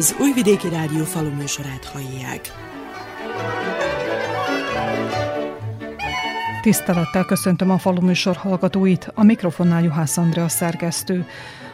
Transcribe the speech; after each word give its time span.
Az 0.00 0.16
Újvidéki 0.20 0.68
Rádió 0.68 1.04
faluműsorát 1.04 1.84
hallják. 1.84 2.52
Tisztelettel 6.62 7.24
köszöntöm 7.24 7.70
a 7.70 7.78
faluműsor 7.78 8.36
hallgatóit, 8.36 9.10
a 9.14 9.24
mikrofonnál 9.24 9.82
Juhász 9.82 10.16
Andrea 10.16 10.48
szerkesztő. 10.48 11.26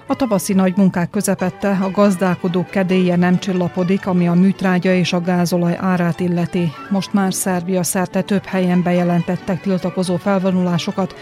A 0.06 0.14
tavaszi 0.14 0.52
nagy 0.52 0.76
munkák 0.76 1.10
közepette 1.10 1.78
a 1.82 1.90
gazdálkodók 1.90 2.70
kedélye 2.70 3.16
nem 3.16 3.38
csillapodik, 3.38 4.06
ami 4.06 4.28
a 4.28 4.34
műtrágya 4.34 4.92
és 4.92 5.12
a 5.12 5.20
gázolaj 5.20 5.76
árát 5.80 6.20
illeti. 6.20 6.72
Most 6.90 7.12
már 7.12 7.34
Szerbia 7.34 7.82
szerte 7.82 8.22
több 8.22 8.44
helyen 8.44 8.82
bejelentettek 8.82 9.60
tiltakozó 9.60 10.16
felvonulásokat, 10.16 11.14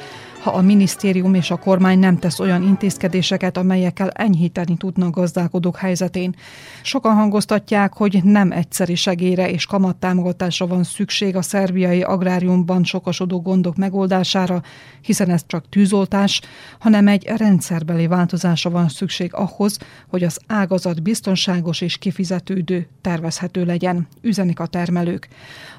ha 0.44 0.50
a 0.50 0.60
minisztérium 0.60 1.34
és 1.34 1.50
a 1.50 1.56
kormány 1.56 1.98
nem 1.98 2.18
tesz 2.18 2.38
olyan 2.38 2.62
intézkedéseket, 2.62 3.56
amelyekkel 3.56 4.10
enyhíteni 4.10 4.76
tudnak 4.76 5.14
gazdálkodók 5.14 5.76
helyzetén. 5.76 6.34
Sokan 6.82 7.14
hangoztatják, 7.14 7.92
hogy 7.92 8.24
nem 8.24 8.52
egyszeri 8.52 8.94
segélyre 8.94 9.50
és 9.50 9.66
kamattámogatásra 9.66 10.66
van 10.66 10.84
szükség 10.84 11.36
a 11.36 11.42
szerbiai 11.42 12.02
agráriumban 12.02 12.84
sokasodó 12.84 13.40
gondok 13.40 13.76
megoldására, 13.76 14.62
hiszen 15.00 15.30
ez 15.30 15.42
csak 15.46 15.68
tűzoltás, 15.68 16.40
hanem 16.78 17.08
egy 17.08 17.24
rendszerbeli 17.36 18.06
változásra 18.06 18.70
van 18.70 18.88
szükség 18.88 19.34
ahhoz, 19.34 19.78
hogy 20.08 20.22
az 20.24 20.40
ágazat 20.46 21.02
biztonságos 21.02 21.80
és 21.80 21.98
kifizetődő, 21.98 22.88
tervezhető 23.00 23.64
legyen, 23.64 24.06
üzenik 24.20 24.60
a 24.60 24.66
termelők. 24.66 25.28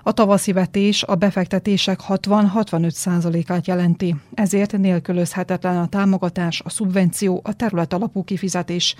A 0.03 0.11
tavaszi 0.11 0.51
vetés 0.51 1.03
a 1.03 1.15
befektetések 1.15 1.99
60-65 2.07 3.43
át 3.47 3.67
jelenti. 3.67 4.15
Ez 4.33 4.53
ezért 4.55 4.77
nélkülözhetetlen 4.77 5.77
a 5.77 5.87
támogatás, 5.87 6.61
a 6.65 6.69
szubvenció, 6.69 7.41
a 7.43 7.53
terület 7.53 7.93
alapú 7.93 8.23
kifizetés. 8.23 8.95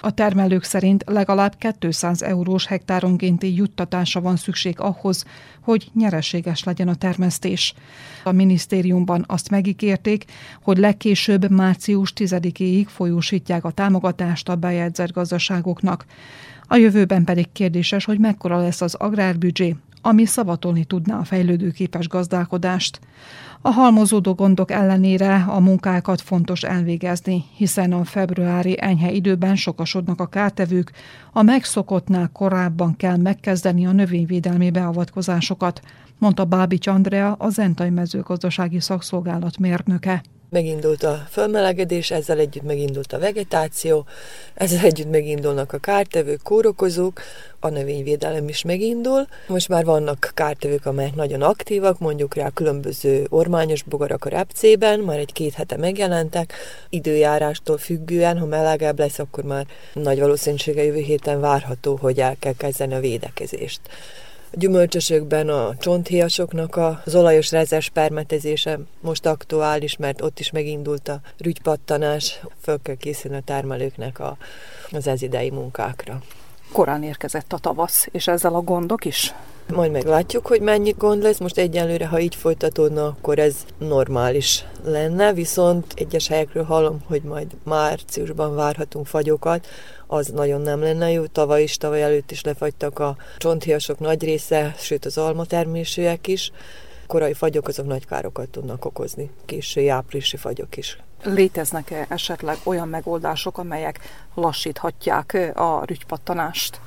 A 0.00 0.14
termelők 0.14 0.64
szerint 0.64 1.04
legalább 1.06 1.54
200 1.78 2.22
eurós 2.22 2.66
hektáronkénti 2.66 3.54
juttatása 3.54 4.20
van 4.20 4.36
szükség 4.36 4.80
ahhoz, 4.80 5.24
hogy 5.60 5.90
nyereséges 5.94 6.64
legyen 6.64 6.88
a 6.88 6.94
termesztés. 6.94 7.74
A 8.24 8.32
minisztériumban 8.32 9.24
azt 9.26 9.50
megígérték, 9.50 10.24
hogy 10.62 10.78
legkésőbb 10.78 11.50
március 11.50 12.12
10-éig 12.16 12.86
folyósítják 12.86 13.64
a 13.64 13.70
támogatást 13.70 14.48
a 14.48 14.56
bejegyzett 14.56 15.12
gazdaságoknak. 15.12 16.04
A 16.66 16.76
jövőben 16.76 17.24
pedig 17.24 17.52
kérdéses, 17.52 18.04
hogy 18.04 18.18
mekkora 18.18 18.60
lesz 18.60 18.80
az 18.80 18.94
agrárbüdzsé, 18.94 19.76
ami 20.02 20.24
szavatolni 20.24 20.84
tudná 20.84 21.18
a 21.18 21.24
fejlődőképes 21.24 22.08
gazdálkodást. 22.08 23.00
A 23.62 23.70
halmozódó 23.70 24.34
gondok 24.34 24.70
ellenére 24.70 25.44
a 25.48 25.60
munkákat 25.60 26.20
fontos 26.20 26.62
elvégezni, 26.62 27.44
hiszen 27.56 27.92
a 27.92 28.04
februári 28.04 28.76
enyhe 28.80 29.10
időben 29.10 29.56
sokasodnak 29.56 30.20
a 30.20 30.26
kártevők, 30.26 30.92
a 31.32 31.42
megszokottnál 31.42 32.30
korábban 32.32 32.96
kell 32.96 33.16
megkezdeni 33.16 33.86
a 33.86 33.92
növényvédelmi 33.92 34.70
beavatkozásokat, 34.70 35.80
mondta 36.18 36.44
Bábics 36.44 36.86
Andrea, 36.86 37.32
a 37.32 37.48
Zentai 37.48 37.90
mezőgazdasági 37.90 38.80
szakszolgálat 38.80 39.58
mérnöke. 39.58 40.22
Megindult 40.50 41.02
a 41.02 41.26
fölmelegedés, 41.30 42.10
ezzel 42.10 42.38
együtt 42.38 42.62
megindult 42.62 43.12
a 43.12 43.18
vegetáció, 43.18 44.06
ezzel 44.54 44.84
együtt 44.84 45.10
megindulnak 45.10 45.72
a 45.72 45.78
kártevők, 45.78 46.42
kórokozók, 46.42 47.20
a 47.60 47.68
növényvédelem 47.68 48.48
is 48.48 48.62
megindul. 48.62 49.26
Most 49.46 49.68
már 49.68 49.84
vannak 49.84 50.30
kártevők, 50.34 50.86
amelyek 50.86 51.14
nagyon 51.14 51.42
aktívak, 51.42 51.98
mondjuk 51.98 52.34
rá 52.34 52.48
különböző 52.54 53.26
ormányos 53.28 53.82
bogarak 53.82 54.24
a 54.24 54.28
repcében, 54.28 55.00
már 55.00 55.18
egy 55.18 55.32
két 55.32 55.54
hete 55.54 55.76
megjelentek, 55.76 56.52
időjárástól 56.88 57.78
függően, 57.78 58.38
ha 58.38 58.46
melegebb 58.46 58.98
lesz, 58.98 59.18
akkor 59.18 59.44
már 59.44 59.66
nagy 59.92 60.20
valószínűsége 60.20 60.84
jövő 60.84 61.00
héten 61.00 61.40
várható, 61.40 61.98
hogy 62.00 62.20
el 62.20 62.36
kell 62.38 62.54
kezdeni 62.56 62.94
a 62.94 63.00
védekezést. 63.00 63.80
A 64.52 64.56
gyümölcsösökben 64.56 65.48
a 65.48 65.76
csonthéjasoknak 65.76 66.76
az 67.04 67.14
olajos 67.14 67.50
rezes 67.50 67.88
permetezése 67.88 68.78
most 69.00 69.26
aktuális, 69.26 69.96
mert 69.96 70.22
ott 70.22 70.38
is 70.38 70.50
megindult 70.50 71.08
a 71.08 71.20
rügypattanás, 71.38 72.40
föl 72.60 72.78
kell 72.82 72.94
készülni 72.94 73.36
a 73.36 73.42
termelőknek 73.44 74.18
a, 74.18 74.36
az 74.90 75.06
ez 75.06 75.22
idei 75.22 75.50
munkákra. 75.50 76.22
Korán 76.72 77.02
érkezett 77.02 77.52
a 77.52 77.58
tavasz, 77.58 78.08
és 78.10 78.26
ezzel 78.26 78.54
a 78.54 78.60
gondok 78.60 79.04
is? 79.04 79.34
Majd 79.74 79.90
meglátjuk, 79.90 80.46
hogy 80.46 80.60
mennyi 80.60 80.94
gond 80.98 81.22
lesz. 81.22 81.38
Most 81.38 81.58
egyenlőre, 81.58 82.06
ha 82.06 82.20
így 82.20 82.34
folytatódna, 82.34 83.06
akkor 83.06 83.38
ez 83.38 83.54
normális 83.78 84.64
lenne, 84.84 85.32
viszont 85.32 85.92
egyes 85.96 86.28
helyekről 86.28 86.64
hallom, 86.64 86.98
hogy 87.06 87.22
majd 87.22 87.46
márciusban 87.62 88.54
várhatunk 88.54 89.06
fagyokat, 89.06 89.66
az 90.06 90.26
nagyon 90.26 90.60
nem 90.60 90.80
lenne 90.80 91.10
jó. 91.10 91.26
Tavaly 91.26 91.62
is, 91.62 91.76
tavaly 91.76 92.02
előtt 92.02 92.30
is 92.30 92.42
lefagytak 92.42 92.98
a 92.98 93.16
csonthiasok 93.38 93.98
nagy 93.98 94.22
része, 94.22 94.74
sőt 94.78 95.04
az 95.04 95.18
almatermésűek 95.18 96.26
is. 96.26 96.52
Korai 97.10 97.32
fagyok 97.32 97.68
azok 97.68 97.86
nagy 97.86 98.06
károkat 98.06 98.48
tudnak 98.48 98.84
okozni, 98.84 99.30
késői 99.44 99.88
áprilisi 99.88 100.36
fagyok 100.36 100.76
is. 100.76 100.98
Léteznek-e 101.22 102.06
esetleg 102.08 102.56
olyan 102.64 102.88
megoldások, 102.88 103.58
amelyek 103.58 104.00
lassíthatják 104.34 105.52
a 105.54 105.84
rügypattanást? 105.84 106.80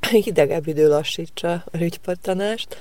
hidegebb 0.24 0.66
idő 0.66 0.88
lassítsa 0.88 1.52
a 1.52 1.76
rügypattanást. 1.76 2.76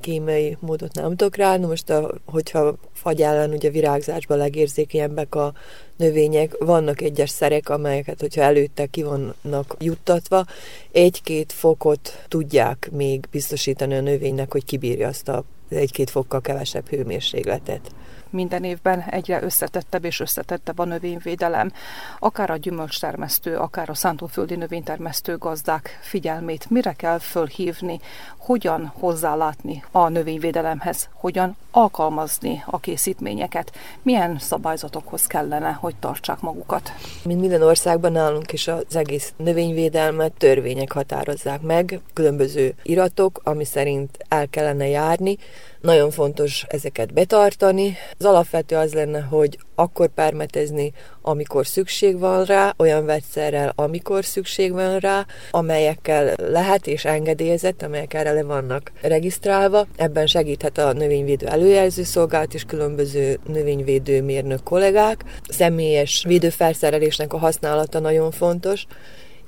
Kémiai 0.00 0.56
módot 0.60 0.94
nem 0.94 1.08
tudok 1.16 1.36
rá. 1.36 1.56
No 1.56 1.66
most, 1.66 1.90
a, 1.90 2.14
hogyha 2.24 2.76
fagy 2.92 3.22
ellen 3.22 3.50
ugye 3.50 3.70
virágzásban 3.70 4.38
legérzékenyebbek 4.38 5.34
a 5.34 5.52
növények, 5.96 6.56
vannak 6.58 7.00
egyes 7.00 7.30
szerek, 7.30 7.68
amelyeket, 7.68 8.20
hogyha 8.20 8.42
előtte 8.42 8.86
ki 8.86 9.02
vannak 9.02 9.76
juttatva, 9.78 10.44
egy-két 10.92 11.52
fokot 11.52 12.24
tudják 12.28 12.88
még 12.92 13.26
biztosítani 13.30 13.94
a 13.94 14.00
növénynek, 14.00 14.52
hogy 14.52 14.64
kibírja 14.64 15.08
azt 15.08 15.28
a 15.28 15.44
egy-két 15.68 16.10
fokkal 16.10 16.40
kevesebb 16.40 16.88
hőmérsékletet 16.88 17.94
minden 18.34 18.64
évben 18.64 19.00
egyre 19.00 19.42
összetettebb 19.42 20.04
és 20.04 20.20
összetettebb 20.20 20.78
a 20.78 20.84
növényvédelem. 20.84 21.72
Akár 22.18 22.50
a 22.50 22.56
gyümölcstermesztő, 22.56 23.56
akár 23.56 23.90
a 23.90 23.94
szántóföldi 23.94 24.56
növénytermesztő 24.56 25.36
gazdák 25.38 25.98
figyelmét 26.02 26.70
mire 26.70 26.92
kell 26.92 27.18
fölhívni, 27.18 28.00
hogyan 28.36 28.92
hozzálátni 28.98 29.84
a 29.90 30.08
növényvédelemhez, 30.08 31.08
hogyan 31.12 31.56
alkalmazni 31.70 32.62
a 32.66 32.80
készítményeket, 32.80 33.72
milyen 34.02 34.38
szabályzatokhoz 34.38 35.26
kellene, 35.26 35.70
hogy 35.70 35.96
tartsák 35.96 36.40
magukat. 36.40 36.92
Mint 37.24 37.40
minden 37.40 37.62
országban 37.62 38.12
nálunk 38.12 38.52
is 38.52 38.68
az 38.68 38.96
egész 38.96 39.32
növényvédelmet 39.36 40.32
törvények 40.32 40.92
határozzák 40.92 41.60
meg, 41.60 42.00
különböző 42.12 42.74
iratok, 42.82 43.40
ami 43.44 43.64
szerint 43.64 44.18
el 44.28 44.48
kellene 44.48 44.86
járni, 44.88 45.38
nagyon 45.84 46.10
fontos 46.10 46.64
ezeket 46.68 47.12
betartani. 47.12 47.96
Az 48.18 48.24
alapvető 48.24 48.76
az 48.76 48.92
lenne, 48.92 49.20
hogy 49.20 49.58
akkor 49.74 50.08
permetezni, 50.08 50.92
amikor 51.22 51.66
szükség 51.66 52.18
van 52.18 52.44
rá, 52.44 52.74
olyan 52.76 53.04
vegyszerrel, 53.04 53.72
amikor 53.76 54.24
szükség 54.24 54.72
van 54.72 54.98
rá, 54.98 55.26
amelyekkel 55.50 56.34
lehet 56.36 56.86
és 56.86 57.04
engedélyezett, 57.04 57.82
amelyek 57.82 58.14
erre 58.14 58.32
le 58.32 58.42
vannak 58.42 58.92
regisztrálva. 59.00 59.86
Ebben 59.96 60.26
segíthet 60.26 60.78
a 60.78 60.92
növényvédő 60.92 61.46
előjelző 61.46 62.02
szolgálat 62.02 62.54
és 62.54 62.64
különböző 62.64 63.38
növényvédő 63.46 64.22
mérnök 64.22 64.62
kollégák. 64.62 65.24
Személyes 65.48 66.24
védőfelszerelésnek 66.26 67.32
a 67.32 67.38
használata 67.38 67.98
nagyon 67.98 68.30
fontos, 68.30 68.86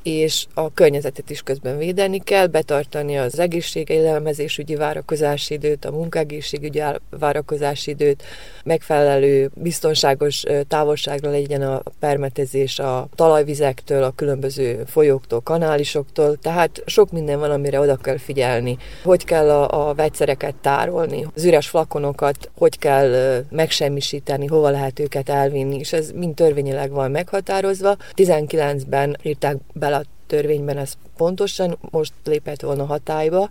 és 0.06 0.46
a 0.54 0.72
környezetet 0.72 1.30
is 1.30 1.42
közben 1.42 1.78
védeni 1.78 2.18
kell, 2.18 2.46
betartani 2.46 3.18
az 3.18 3.38
egészségélelmezésügyi 3.38 4.74
várakozási 4.74 5.54
időt, 5.54 5.84
a 5.84 5.90
munkaegészségügyi 5.90 6.82
várakozási 7.10 7.90
időt, 7.90 8.22
megfelelő 8.64 9.50
biztonságos 9.54 10.44
távolságra 10.68 11.30
legyen 11.30 11.62
a 11.62 11.82
permetezés 11.98 12.78
a 12.78 13.08
talajvizektől, 13.14 14.02
a 14.02 14.12
különböző 14.16 14.82
folyóktól, 14.86 15.40
kanálisoktól, 15.40 16.36
tehát 16.36 16.82
sok 16.86 17.10
minden 17.10 17.38
van, 17.38 17.50
amire 17.50 17.80
oda 17.80 17.96
kell 17.96 18.18
figyelni. 18.18 18.76
Hogy 19.02 19.24
kell 19.24 19.50
a, 19.50 19.88
a 19.88 19.94
vegyszereket 19.94 20.54
tárolni, 20.54 21.26
az 21.34 21.44
üres 21.44 21.68
flakonokat 21.68 22.50
hogy 22.58 22.78
kell 22.78 23.42
megsemmisíteni, 23.50 24.46
hova 24.46 24.70
lehet 24.70 24.98
őket 24.98 25.28
elvinni, 25.28 25.78
és 25.78 25.92
ez 25.92 26.10
mind 26.10 26.34
törvényileg 26.34 26.90
van 26.90 27.10
meghatározva. 27.10 27.96
19-ben 28.16 29.16
írták 29.22 29.56
bele 29.72 29.95
törvényben 30.26 30.78
ez 30.78 30.92
pontosan 31.16 31.78
most 31.90 32.12
lépett 32.24 32.60
volna 32.60 32.84
hatályba, 32.84 33.50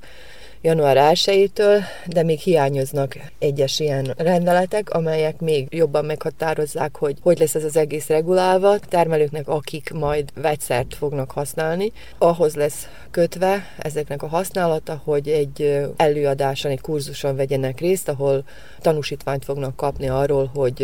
január 0.66 0.98
1-től, 1.14 1.84
de 2.06 2.24
még 2.24 2.40
hiányoznak 2.40 3.16
egyes 3.40 3.80
ilyen 3.80 4.14
rendeletek, 4.18 4.90
amelyek 4.90 5.40
még 5.40 5.68
jobban 5.70 6.06
meghatározzák, 6.06 6.96
hogy 6.96 7.18
hogy 7.22 7.40
lesz 7.40 7.56
ez 7.56 7.64
az 7.64 7.78
egész 7.78 8.08
regulálva. 8.08 8.80
Termelőknek, 8.80 9.48
akik 9.48 9.92
majd 9.94 10.30
vegyszert 10.36 10.96
fognak 10.96 11.32
használni, 11.32 11.92
ahhoz 12.18 12.56
lesz 12.56 12.88
kötve 13.12 13.64
ezeknek 13.78 14.24
a 14.24 14.28
használata, 14.28 15.02
hogy 15.04 15.28
egy 15.30 15.86
előadáson, 15.96 16.72
egy 16.72 16.82
kurzuson 16.82 17.36
vegyenek 17.36 17.80
részt, 17.80 18.10
ahol 18.10 18.44
tanúsítványt 18.80 19.46
fognak 19.46 19.76
kapni 19.76 20.10
arról, 20.10 20.52
hogy 20.54 20.76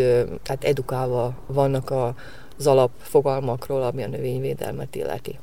tehát 0.42 0.64
edukálva 0.64 1.34
vannak 1.46 1.90
a, 1.90 2.14
az 2.58 2.66
alapfogalmakról, 2.66 3.82
ami 3.82 4.02
a 4.02 4.08
növényvédelmet 4.08 4.94
illeti. 4.94 5.38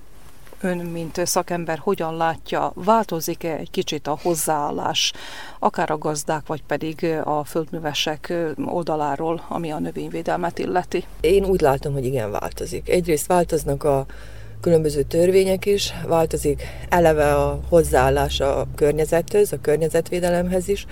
Ön, 0.61 0.77
mint 0.77 1.21
szakember, 1.25 1.77
hogyan 1.77 2.17
látja, 2.17 2.71
változik-e 2.75 3.55
egy 3.55 3.71
kicsit 3.71 4.07
a 4.07 4.17
hozzáállás, 4.21 5.13
akár 5.59 5.91
a 5.91 5.97
gazdák, 5.97 6.47
vagy 6.47 6.63
pedig 6.63 7.05
a 7.23 7.43
földművesek 7.43 8.33
oldaláról, 8.65 9.45
ami 9.47 9.71
a 9.71 9.79
növényvédelmet 9.79 10.59
illeti? 10.59 11.05
Én 11.21 11.45
úgy 11.45 11.61
látom, 11.61 11.93
hogy 11.93 12.05
igen, 12.05 12.31
változik. 12.31 12.89
Egyrészt 12.89 13.27
változnak 13.27 13.83
a 13.83 14.05
különböző 14.61 15.01
törvények 15.01 15.65
is, 15.65 15.93
változik 16.07 16.63
eleve 16.89 17.35
a 17.35 17.59
hozzáállás 17.69 18.39
a 18.39 18.67
környezethez, 18.75 19.51
a 19.51 19.61
környezetvédelemhez 19.61 20.67
is, 20.67 20.85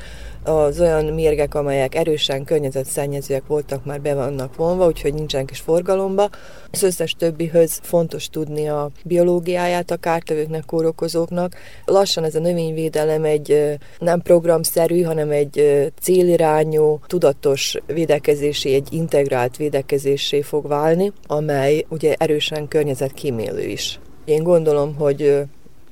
az 0.48 0.80
olyan 0.80 1.06
mérgek, 1.06 1.56
amelyek 1.56 1.96
erősen 1.96 2.44
környezetszennyezőek 2.44 3.48
voltak, 3.48 3.86
már 3.86 4.02
be 4.02 4.14
vannak 4.14 4.56
vonva, 4.56 4.86
úgyhogy 4.86 5.14
nincsenek 5.14 5.52
is 5.52 5.60
forgalomba. 5.60 6.30
Az 6.72 6.84
összes 6.84 7.16
többihöz 7.18 7.80
fontos 7.84 8.30
tudni 8.30 8.68
a 8.68 8.90
biológiáját 9.04 9.92
a 9.92 9.98
kártevőknek, 9.98 10.66
kórokozóknak. 10.66 11.56
Lassan 11.86 12.24
ez 12.24 12.36
a 12.36 12.40
növényvédelem 12.40 13.24
egy 13.24 13.78
nem 14.00 14.22
programszerű, 14.22 15.02
hanem 15.02 15.32
egy 15.32 15.92
célirányú, 16.02 17.00
tudatos 17.08 17.78
védekezési, 17.86 18.74
egy 18.74 18.88
integrált 18.92 19.58
védekezésé 19.58 20.42
fog 20.42 20.68
válni, 20.68 21.12
amely 21.28 21.86
ugye 21.90 22.16
erősen 22.18 22.68
környezetkímélő 22.68 23.64
is. 23.64 24.00
Én 24.26 24.44
gondolom, 24.44 24.96
hogy 24.96 25.44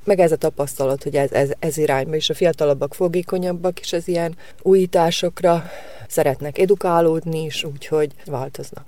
meg 0.06 0.18
ez 0.20 0.32
a 0.32 0.36
tapasztalat, 0.36 1.02
hogy 1.02 1.16
ez, 1.16 1.32
ez, 1.32 1.50
ez 1.58 1.76
irányba, 1.76 2.14
és 2.14 2.30
a 2.30 2.34
fiatalabbak 2.34 2.94
fogékonyabbak 2.94 3.80
is 3.80 3.92
az 3.92 4.08
ilyen 4.08 4.36
újításokra 4.62 5.64
szeretnek 6.08 6.58
edukálódni 6.58 7.44
is, 7.44 7.64
úgyhogy 7.64 8.12
változnak. 8.24 8.86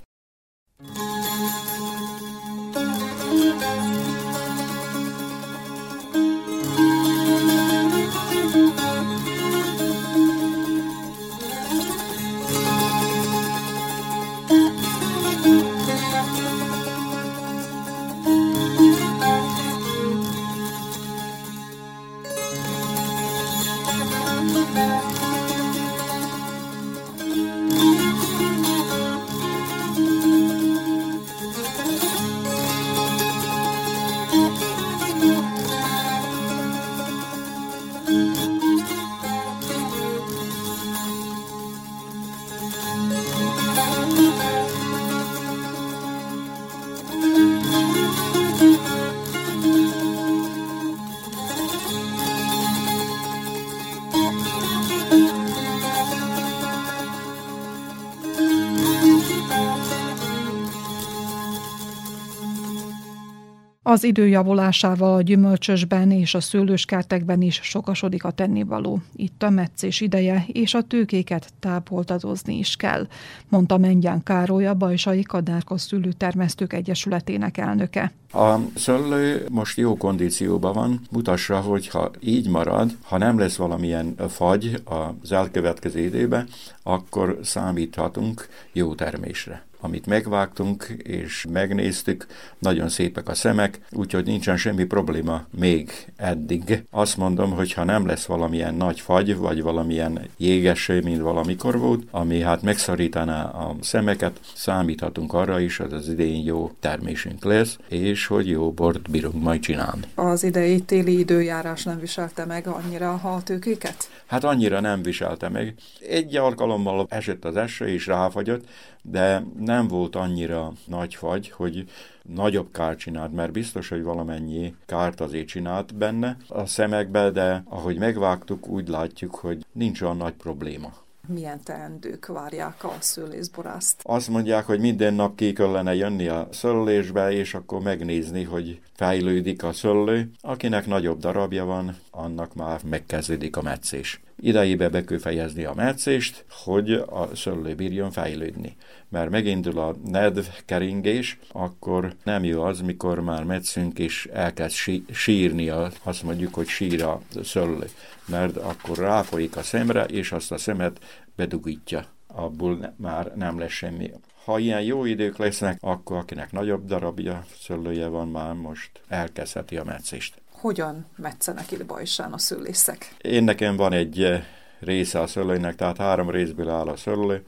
Az 63.99 64.05
idő 64.05 64.27
javulásával 64.27 65.15
a 65.15 65.21
gyümölcsösben 65.21 66.11
és 66.11 66.33
a 66.33 66.39
szőlőskertekben 66.39 67.41
is 67.41 67.59
sokasodik 67.63 68.23
a 68.23 68.31
tennivaló. 68.31 69.01
Itt 69.15 69.43
a 69.43 69.49
meccés 69.49 70.01
ideje, 70.01 70.45
és 70.47 70.73
a 70.73 70.81
tőkéket 70.81 71.49
tápoltadozni 71.59 72.57
is 72.57 72.75
kell, 72.75 73.07
mondta 73.49 73.77
Mengyán 73.77 74.23
Károly, 74.23 74.67
a 74.67 74.73
Bajsai 74.73 75.21
Kadárkos 75.21 75.81
Szülőtermesztők 75.81 76.73
Egyesületének 76.73 77.57
elnöke. 77.57 78.11
A 78.33 78.55
szőlő 78.75 79.45
most 79.51 79.77
jó 79.77 79.97
kondícióban 79.97 80.73
van, 80.73 81.01
mutassa, 81.11 81.59
hogy 81.59 81.87
ha 81.87 82.11
így 82.19 82.49
marad, 82.49 82.97
ha 83.03 83.17
nem 83.17 83.39
lesz 83.39 83.55
valamilyen 83.55 84.15
fagy 84.29 84.81
az 85.21 85.31
elkövetkező 85.31 85.99
időben, 85.99 86.47
akkor 86.83 87.39
számíthatunk 87.43 88.47
jó 88.73 88.95
termésre 88.95 89.67
amit 89.81 90.05
megvágtunk 90.05 90.83
és 91.03 91.45
megnéztük, 91.51 92.25
nagyon 92.59 92.89
szépek 92.89 93.29
a 93.29 93.33
szemek, 93.33 93.79
úgyhogy 93.91 94.25
nincsen 94.25 94.57
semmi 94.57 94.83
probléma 94.83 95.45
még 95.57 95.91
eddig. 96.15 96.83
Azt 96.91 97.17
mondom, 97.17 97.51
hogy 97.51 97.73
ha 97.73 97.83
nem 97.83 98.05
lesz 98.05 98.25
valamilyen 98.25 98.75
nagy 98.75 98.99
fagy, 98.99 99.35
vagy 99.35 99.61
valamilyen 99.61 100.19
jégeső, 100.37 101.01
mint 101.01 101.21
valamikor 101.21 101.77
volt, 101.77 102.03
ami 102.11 102.41
hát 102.41 102.61
megszorítaná 102.61 103.43
a 103.43 103.75
szemeket, 103.81 104.39
számíthatunk 104.55 105.33
arra 105.33 105.59
is, 105.59 105.77
hogy 105.77 105.93
az 105.93 106.09
idén 106.09 106.43
jó 106.43 106.71
termésünk 106.79 107.43
lesz, 107.43 107.77
és 107.87 108.25
hogy 108.25 108.47
jó 108.47 108.71
bort 108.71 109.09
bírunk 109.09 109.43
majd 109.43 109.61
csinálni. 109.61 110.01
Az 110.15 110.43
idei 110.43 110.79
téli 110.79 111.19
időjárás 111.19 111.83
nem 111.83 111.99
viselte 111.99 112.45
meg 112.45 112.67
annyira 112.67 113.13
a 113.13 113.41
tőkéket? 113.43 114.09
Hát 114.25 114.43
annyira 114.43 114.79
nem 114.79 115.01
viselte 115.01 115.49
meg. 115.49 115.73
Egy 116.09 116.35
alkalommal 116.35 117.05
esett 117.09 117.45
az 117.45 117.55
eső, 117.55 117.87
és 117.87 118.07
ráfagyott, 118.07 118.67
de 119.11 119.43
nem 119.59 119.87
volt 119.87 120.15
annyira 120.15 120.73
nagy 120.85 121.15
fagy, 121.15 121.49
hogy 121.49 121.83
nagyobb 122.23 122.71
kárt 122.71 122.99
csinált, 122.99 123.33
mert 123.33 123.51
biztos, 123.51 123.89
hogy 123.89 124.03
valamennyi 124.03 124.75
kárt 124.85 125.21
azért 125.21 125.47
csinált 125.47 125.95
benne 125.95 126.37
a 126.47 126.65
szemekbe, 126.65 127.29
de 127.29 127.63
ahogy 127.65 127.97
megvágtuk, 127.97 128.67
úgy 128.67 128.87
látjuk, 128.87 129.35
hogy 129.35 129.65
nincs 129.71 130.01
olyan 130.01 130.17
nagy 130.17 130.33
probléma 130.33 130.93
milyen 131.29 131.63
teendők 131.63 132.25
várják 132.25 132.83
a 132.83 132.95
szőlészborászt? 132.99 134.01
Azt 134.03 134.29
mondják, 134.29 134.65
hogy 134.65 134.79
minden 134.79 135.13
nap 135.13 135.35
ki 135.35 135.53
kellene 135.53 135.95
jönni 135.95 136.27
a 136.27 136.47
szőlésbe, 136.51 137.31
és 137.31 137.53
akkor 137.53 137.81
megnézni, 137.81 138.43
hogy 138.43 138.81
fejlődik 138.93 139.63
a 139.63 139.73
szőlő. 139.73 140.29
Akinek 140.41 140.87
nagyobb 140.87 141.19
darabja 141.19 141.65
van, 141.65 141.97
annak 142.19 142.55
már 142.55 142.81
megkezdődik 142.83 143.55
a 143.55 143.61
meccés. 143.61 144.21
Idejébe 144.41 144.89
be 144.89 145.03
kell 145.03 145.19
fejezni 145.19 145.63
a 145.63 145.73
meccést, 145.73 146.45
hogy 146.49 146.91
a 146.91 147.29
szőlő 147.35 147.75
bírjon 147.75 148.11
fejlődni. 148.11 148.75
Mert 149.09 149.29
megindul 149.29 149.79
a 149.79 149.95
nedv 150.05 150.45
keringés, 150.65 151.39
akkor 151.51 152.15
nem 152.23 152.43
jó 152.43 152.61
az, 152.61 152.81
mikor 152.81 153.19
már 153.19 153.43
metszünk 153.43 153.99
és 153.99 154.29
elkezd 154.33 154.75
sírni, 155.11 155.69
azt 156.03 156.23
mondjuk, 156.23 156.53
hogy 156.53 156.67
sír 156.67 157.03
a 157.03 157.21
szőlő. 157.43 157.89
Mert 158.25 158.57
akkor 158.57 158.97
ráfolyik 158.97 159.57
a 159.57 159.61
szemre, 159.61 160.03
és 160.03 160.31
azt 160.31 160.51
a 160.51 160.57
szemet 160.57 160.99
bedugítja. 161.35 162.05
Abból 162.27 162.93
már 162.97 163.31
nem 163.35 163.59
lesz 163.59 163.71
semmi. 163.71 164.11
Ha 164.43 164.59
ilyen 164.59 164.81
jó 164.81 165.05
idők 165.05 165.37
lesznek, 165.37 165.77
akkor 165.81 166.17
akinek 166.17 166.51
nagyobb 166.51 166.85
darabja 166.85 167.45
szőlője 167.59 168.07
van, 168.07 168.27
már 168.27 168.53
most 168.53 168.91
elkezdheti 169.07 169.77
a 169.77 169.83
meccést 169.83 170.41
hogyan 170.59 171.05
metszenek 171.15 171.71
itt 171.71 171.85
Bajsán 171.85 172.33
a 172.33 172.37
szőlészek? 172.37 173.15
Én 173.21 173.43
nekem 173.43 173.75
van 173.75 173.93
egy 173.93 174.23
eh, 174.23 174.43
része 174.79 175.19
a 175.21 175.27
szőlőnek, 175.27 175.75
tehát 175.75 175.97
három 175.97 176.29
részből 176.29 176.69
áll 176.69 176.87
a 176.87 176.95
szőlő. 176.95 177.43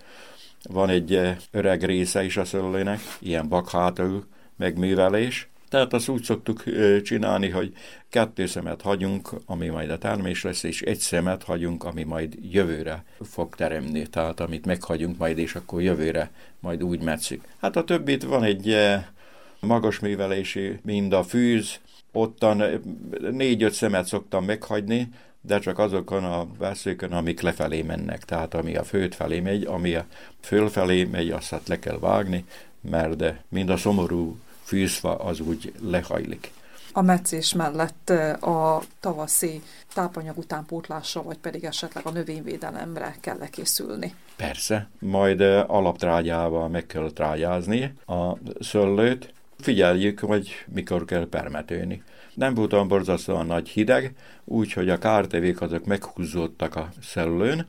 Van 0.64 0.90
egy 0.90 1.16
eh, 1.16 1.38
öreg 1.52 1.84
része 1.84 2.24
is 2.24 2.38
a 2.38 2.46
szőlőnek, 2.46 3.00
ilyen 3.20 3.48
bakhátú 3.48 4.24
megművelés. 4.56 5.50
Tehát 5.70 5.94
azt 5.94 6.08
úgy 6.08 6.24
szoktuk 6.24 6.64
eh, 6.68 7.02
csinálni, 7.02 7.50
hogy 7.50 7.74
kettő 8.10 8.46
szemet 8.46 8.82
hagyunk, 8.82 9.30
ami 9.46 9.68
majd 9.68 9.90
a 9.90 9.98
termés 9.98 10.44
lesz, 10.44 10.64
és 10.64 10.82
egy 10.82 11.00
szemet 11.00 11.44
hagyunk, 11.44 11.84
ami 11.84 12.04
majd 12.04 12.38
jövőre 12.52 13.04
fog 13.22 13.56
teremni. 13.56 14.08
Tehát 14.08 14.40
amit 14.40 14.66
meghagyunk 14.66 15.18
majd, 15.18 15.38
és 15.38 15.56
akkor 15.56 15.82
jövőre 15.82 16.32
majd 16.60 16.84
úgy 16.84 17.02
metszik. 17.02 17.42
Hát 17.62 17.76
a 17.76 17.84
többit 17.84 18.24
van 18.24 18.44
egy 18.44 18.78
magas 19.60 20.00
művelési, 20.00 20.80
mind 20.84 21.14
a 21.14 21.24
fűz, 21.24 21.80
ottan 22.12 22.64
négy-öt 23.32 23.74
szemet 23.74 24.06
szoktam 24.06 24.46
meghagyni, 24.46 25.10
de 25.42 25.60
csak 25.60 25.80
azokon 25.80 26.24
a 26.24 26.48
veszőkön, 26.58 27.12
amik 27.12 27.42
lefelé 27.42 27.82
mennek. 27.82 28.26
Tehát 28.26 28.54
ami 28.54 28.76
a 28.76 28.84
főt 28.84 29.16
felé 29.16 29.40
megy, 29.40 29.66
ami 29.66 29.96
a 29.96 30.06
fölfelé 30.40 31.04
megy, 31.04 31.30
azt 31.30 31.50
hát 31.50 31.68
le 31.68 31.80
kell 31.80 32.00
vágni, 32.00 32.46
mert 32.82 33.16
de 33.16 33.44
mind 33.50 33.70
a 33.70 33.78
szomorú 33.78 34.40
fűzfa 34.64 35.16
az 35.16 35.40
úgy 35.40 35.74
lehajlik. 35.82 36.52
A 36.94 37.02
meccés 37.02 37.54
mellett 37.54 38.10
a 38.40 38.82
tavaszi 39.00 39.62
tápanyag 39.94 40.38
utánpótlásra, 40.38 41.24
vagy 41.24 41.38
pedig 41.38 41.64
esetleg 41.64 42.06
a 42.06 42.12
növényvédelemre 42.12 43.16
kell 43.20 43.50
készülni? 43.50 44.16
Persze, 44.36 44.90
majd 45.00 45.42
alaptrágyával 45.68 46.68
meg 46.68 46.86
kell 46.86 47.12
trágyázni 47.12 47.94
a 48.06 48.38
szöllőt, 48.60 49.34
figyeljük, 49.64 50.20
hogy 50.20 50.66
mikor 50.74 51.06
kell 51.06 51.28
permetőni. 51.30 52.04
Nem 52.34 52.54
volt 52.54 52.74
olyan 52.74 52.88
borzasztóan 52.88 53.46
nagy 53.46 53.70
hideg, 53.70 54.14
úgyhogy 54.44 54.90
a 54.90 54.98
kártevék 54.98 55.62
azok 55.62 55.86
meghúzódtak 55.86 56.76
a 56.76 56.90
szellőn. 57.02 57.66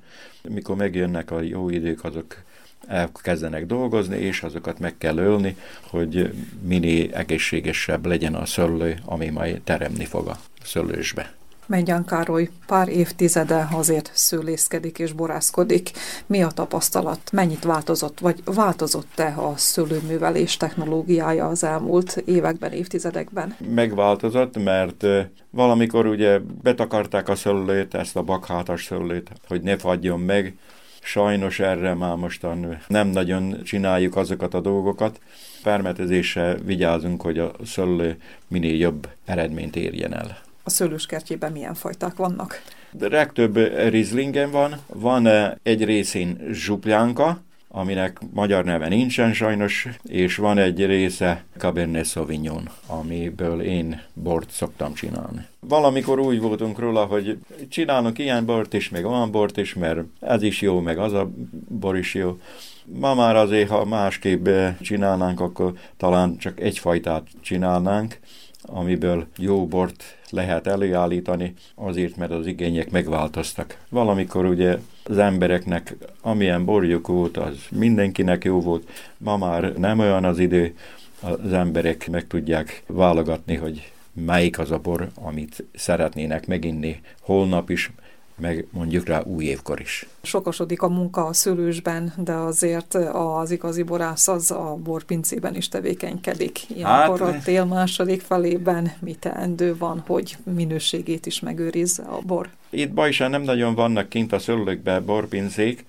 Mikor 0.48 0.76
megjönnek 0.76 1.30
a 1.30 1.40
jó 1.40 1.68
idők, 1.68 2.04
azok 2.04 2.42
elkezdenek 2.86 3.66
dolgozni, 3.66 4.16
és 4.16 4.42
azokat 4.42 4.78
meg 4.78 4.98
kell 4.98 5.16
ölni, 5.16 5.56
hogy 5.80 6.34
minél 6.62 7.14
egészségesebb 7.14 8.06
legyen 8.06 8.34
a 8.34 8.46
szőlő, 8.46 8.98
ami 9.04 9.28
majd 9.28 9.60
teremni 9.62 10.04
fog 10.04 10.26
a 10.26 10.38
szőlősbe. 10.62 11.32
Mengyán 11.72 12.04
Károly 12.04 12.48
pár 12.66 12.88
évtizede 12.88 13.68
azért 13.72 14.10
szőlészkedik 14.14 14.98
és 14.98 15.12
borászkodik. 15.12 15.90
Mi 16.26 16.42
a 16.42 16.48
tapasztalat? 16.48 17.32
Mennyit 17.32 17.64
változott, 17.64 18.18
vagy 18.20 18.42
változott-e 18.44 19.34
a 19.36 19.56
szőlőművelés 19.56 20.56
technológiája 20.56 21.46
az 21.46 21.64
elmúlt 21.64 22.22
években, 22.24 22.72
évtizedekben? 22.72 23.56
Megváltozott, 23.74 24.64
mert 24.64 25.06
valamikor 25.50 26.06
ugye 26.06 26.38
betakarták 26.62 27.28
a 27.28 27.34
szőlőt, 27.34 27.94
ezt 27.94 28.16
a 28.16 28.22
bakhátas 28.22 28.84
szőlőt, 28.84 29.30
hogy 29.48 29.62
ne 29.62 29.76
fagyjon 29.76 30.20
meg, 30.20 30.56
Sajnos 31.04 31.60
erre 31.60 31.94
már 31.94 32.16
mostan 32.16 32.78
nem 32.86 33.08
nagyon 33.08 33.62
csináljuk 33.62 34.16
azokat 34.16 34.54
a 34.54 34.60
dolgokat. 34.60 35.20
Permetezéssel 35.62 36.56
vigyázunk, 36.64 37.22
hogy 37.22 37.38
a 37.38 37.52
szőlő 37.64 38.16
minél 38.48 38.76
jobb 38.76 39.08
eredményt 39.24 39.76
érjen 39.76 40.14
el. 40.14 40.38
A 40.64 40.70
szőlőskertjében 40.70 41.52
milyen 41.52 41.74
fajták 41.74 42.16
vannak? 42.16 42.62
De 42.90 43.08
legtöbb 43.08 43.56
rizlingen 43.88 44.50
van, 44.50 44.76
van 44.86 45.28
egy 45.62 45.84
részén 45.84 46.48
zsuplánka, 46.52 47.40
aminek 47.68 48.18
magyar 48.32 48.64
neve 48.64 48.88
nincsen 48.88 49.32
sajnos, 49.32 49.88
és 50.02 50.36
van 50.36 50.58
egy 50.58 50.86
része 50.86 51.44
Cabernet 51.56 52.06
Sauvignon, 52.06 52.68
amiből 52.86 53.62
én 53.62 54.02
bort 54.14 54.50
szoktam 54.50 54.94
csinálni. 54.94 55.46
Valamikor 55.60 56.18
úgy 56.18 56.40
voltunk 56.40 56.78
róla, 56.78 57.04
hogy 57.04 57.38
csinálunk 57.68 58.18
ilyen 58.18 58.44
bort 58.44 58.72
is, 58.72 58.88
meg 58.88 59.06
olyan 59.06 59.30
bort 59.30 59.56
is, 59.56 59.74
mert 59.74 60.00
ez 60.20 60.42
is 60.42 60.60
jó, 60.60 60.80
meg 60.80 60.98
az 60.98 61.12
a 61.12 61.30
bor 61.68 61.96
is 61.96 62.14
jó. 62.14 62.40
Ma 62.84 63.14
már 63.14 63.36
azért, 63.36 63.68
ha 63.68 63.84
másképp 63.84 64.48
csinálnánk, 64.80 65.40
akkor 65.40 65.72
talán 65.96 66.36
csak 66.36 66.60
egyfajtát 66.60 67.26
csinálnánk, 67.40 68.18
amiből 68.62 69.26
jó 69.36 69.66
bort 69.66 70.04
lehet 70.32 70.66
előállítani, 70.66 71.54
azért, 71.74 72.16
mert 72.16 72.30
az 72.30 72.46
igények 72.46 72.90
megváltoztak. 72.90 73.78
Valamikor 73.88 74.44
ugye 74.44 74.78
az 75.04 75.18
embereknek 75.18 75.96
amilyen 76.20 76.64
borjuk 76.64 77.06
volt, 77.06 77.36
az 77.36 77.66
mindenkinek 77.70 78.44
jó 78.44 78.60
volt, 78.60 78.88
ma 79.18 79.36
már 79.36 79.72
nem 79.76 79.98
olyan 79.98 80.24
az 80.24 80.38
idő, 80.38 80.74
az 81.20 81.52
emberek 81.52 82.10
meg 82.10 82.26
tudják 82.26 82.82
válogatni, 82.86 83.56
hogy 83.56 83.92
melyik 84.12 84.58
az 84.58 84.70
a 84.70 84.78
bor, 84.78 85.08
amit 85.14 85.64
szeretnének 85.74 86.46
meginni 86.46 87.00
holnap 87.20 87.70
is, 87.70 87.90
meg 88.36 88.66
mondjuk 88.70 89.06
rá 89.06 89.22
új 89.22 89.44
évkor 89.44 89.80
is. 89.80 90.08
Sokasodik 90.22 90.82
a 90.82 90.88
munka 90.88 91.26
a 91.26 91.32
szülősben, 91.32 92.12
de 92.16 92.32
azért 92.32 92.94
az 93.12 93.50
igazi 93.50 93.82
borász 93.82 94.28
az 94.28 94.50
a 94.50 94.78
borpincében 94.82 95.56
is 95.56 95.68
tevékenykedik. 95.68 96.70
Ilyenkor 96.70 97.20
hát, 97.20 97.34
a 97.34 97.38
tél 97.44 97.64
második 97.64 98.20
felében 98.20 98.92
mi 99.00 99.14
teendő 99.14 99.76
van, 99.76 100.02
hogy 100.06 100.36
minőségét 100.54 101.26
is 101.26 101.40
megőrizze 101.40 102.02
a 102.02 102.20
bor? 102.26 102.48
Itt 102.70 102.92
Bajsán 102.92 103.30
nem 103.30 103.42
nagyon 103.42 103.74
vannak 103.74 104.08
kint 104.08 104.32
a 104.32 104.38
szőlőkben 104.38 105.04
borpincék, 105.04 105.84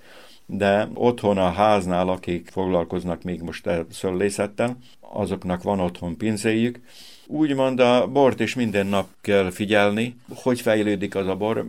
de 0.46 0.88
otthon 0.94 1.38
a 1.38 1.50
háznál, 1.50 2.08
akik 2.08 2.48
foglalkoznak 2.52 3.22
még 3.22 3.42
most 3.42 3.66
a 3.66 3.86
szöllészettel, 3.90 4.76
azoknak 5.00 5.62
van 5.62 5.80
otthon 5.80 6.16
pincéjük. 6.16 6.80
Úgymond 7.26 7.80
a 7.80 8.06
bort 8.06 8.40
is 8.40 8.54
minden 8.54 8.86
nap 8.86 9.08
kell 9.20 9.50
figyelni, 9.50 10.16
hogy 10.34 10.60
fejlődik 10.60 11.14
az 11.14 11.26
a 11.26 11.36
bor, 11.36 11.66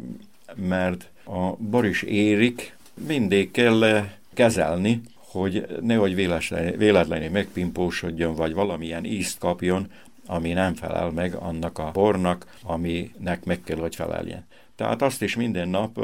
mert 0.55 1.09
a 1.24 1.55
bor 1.57 1.85
is 1.85 2.01
érik, 2.01 2.75
mindig 3.07 3.51
kell 3.51 4.07
kezelni, 4.33 5.01
hogy 5.15 5.67
nehogy 5.81 6.15
véletlenül 6.77 7.29
megpimpósodjon, 7.29 8.35
vagy 8.35 8.53
valamilyen 8.53 9.05
ízt 9.05 9.38
kapjon, 9.38 9.91
ami 10.25 10.53
nem 10.53 10.74
felel 10.74 11.09
meg 11.09 11.33
annak 11.33 11.77
a 11.77 11.91
bornak, 11.93 12.57
aminek 12.63 13.45
meg 13.45 13.62
kell, 13.63 13.77
hogy 13.77 13.95
feleljen. 13.95 14.45
Tehát 14.75 15.01
azt 15.01 15.21
is 15.21 15.35
minden 15.35 15.69
nap 15.69 16.00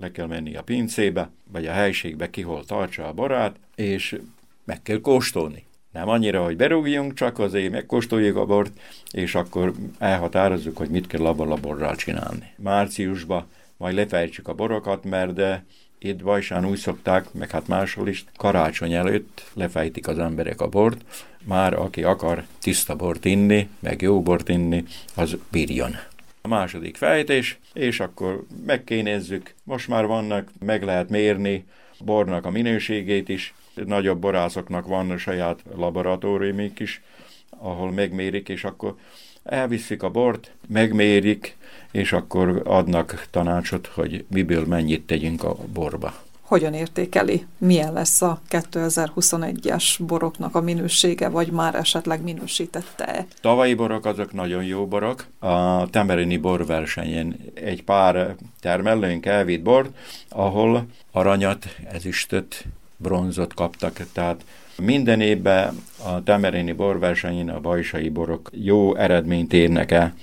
le 0.00 0.10
kell 0.12 0.26
menni 0.26 0.56
a 0.56 0.62
pincébe, 0.62 1.30
vagy 1.52 1.66
a 1.66 1.72
helységbe, 1.72 2.30
kihol 2.30 2.64
tartsa 2.64 3.06
a 3.08 3.12
borát, 3.12 3.56
és 3.74 4.18
meg 4.64 4.82
kell 4.82 5.00
kóstolni. 5.00 5.64
Nem 5.92 6.08
annyira, 6.08 6.44
hogy 6.44 6.56
berúgjunk, 6.56 7.14
csak 7.14 7.38
azért 7.38 7.72
megkóstoljuk 7.72 8.36
a 8.36 8.46
bort, 8.46 8.80
és 9.10 9.34
akkor 9.34 9.72
elhatározzuk, 9.98 10.76
hogy 10.76 10.88
mit 10.88 11.06
kell 11.06 11.26
abban 11.26 11.50
a 11.50 11.56
borral 11.56 11.96
csinálni. 11.96 12.52
Márciusban 12.56 13.46
majd 13.76 13.94
lefejtsük 13.94 14.48
a 14.48 14.54
borokat, 14.54 15.04
mert 15.04 15.32
de 15.32 15.64
itt 15.98 16.22
Bajsán 16.22 16.66
úgy 16.66 16.78
szokták, 16.78 17.32
meg 17.32 17.50
hát 17.50 17.68
máshol 17.68 18.08
is, 18.08 18.24
karácsony 18.36 18.92
előtt 18.92 19.50
lefejtik 19.54 20.08
az 20.08 20.18
emberek 20.18 20.60
a 20.60 20.68
bort, 20.68 21.04
már 21.44 21.74
aki 21.74 22.02
akar 22.02 22.44
tiszta 22.60 22.96
bort 22.96 23.24
inni, 23.24 23.68
meg 23.78 24.02
jó 24.02 24.22
bort 24.22 24.48
inni, 24.48 24.84
az 25.14 25.36
bírjon. 25.50 25.96
A 26.42 26.48
második 26.48 26.96
fejtés, 26.96 27.58
és 27.72 28.00
akkor 28.00 28.44
megkénézzük, 28.66 29.54
most 29.62 29.88
már 29.88 30.06
vannak, 30.06 30.50
meg 30.64 30.82
lehet 30.82 31.08
mérni 31.08 31.64
bornak 31.98 32.44
a 32.46 32.50
minőségét 32.50 33.28
is, 33.28 33.54
nagyobb 33.74 34.18
borászoknak 34.18 34.86
van 34.86 35.10
a 35.10 35.16
saját 35.16 35.62
laboratóriumik 35.76 36.78
is, 36.78 37.02
ahol 37.50 37.92
megmérik, 37.92 38.48
és 38.48 38.64
akkor 38.64 38.96
elviszik 39.44 40.02
a 40.02 40.10
bort, 40.10 40.50
megmérik, 40.68 41.56
és 41.94 42.12
akkor 42.12 42.62
adnak 42.64 43.26
tanácsot, 43.30 43.86
hogy 43.86 44.24
miből 44.28 44.66
mennyit 44.66 45.06
tegyünk 45.06 45.44
a 45.44 45.56
borba. 45.72 46.14
Hogyan 46.40 46.74
értékeli? 46.74 47.46
Milyen 47.58 47.92
lesz 47.92 48.22
a 48.22 48.40
2021-es 48.50 49.84
boroknak 49.98 50.54
a 50.54 50.60
minősége, 50.60 51.28
vagy 51.28 51.50
már 51.50 51.74
esetleg 51.74 52.22
minősítette-e? 52.22 53.26
Tavalyi 53.40 53.74
borok 53.74 54.04
azok 54.04 54.32
nagyon 54.32 54.64
jó 54.64 54.86
borok. 54.86 55.26
A 55.38 55.86
Temerini 55.90 56.36
borversenyen 56.36 57.36
egy 57.54 57.84
pár 57.84 58.34
termelőnk 58.60 59.26
elvitt 59.26 59.62
bort, 59.62 59.90
ahol 60.28 60.86
aranyat, 61.12 61.66
ezüstöt, 61.92 62.64
bronzot 62.96 63.54
kaptak, 63.54 64.06
tehát 64.12 64.44
minden 64.78 65.20
évben 65.20 65.82
a 66.04 66.22
Temerini 66.22 66.72
borversenyen 66.72 67.48
a 67.48 67.60
bajsai 67.60 68.08
borok 68.08 68.50
jó 68.52 68.94
eredményt 68.94 69.52
érnek 69.52 69.90
el, 69.90 70.14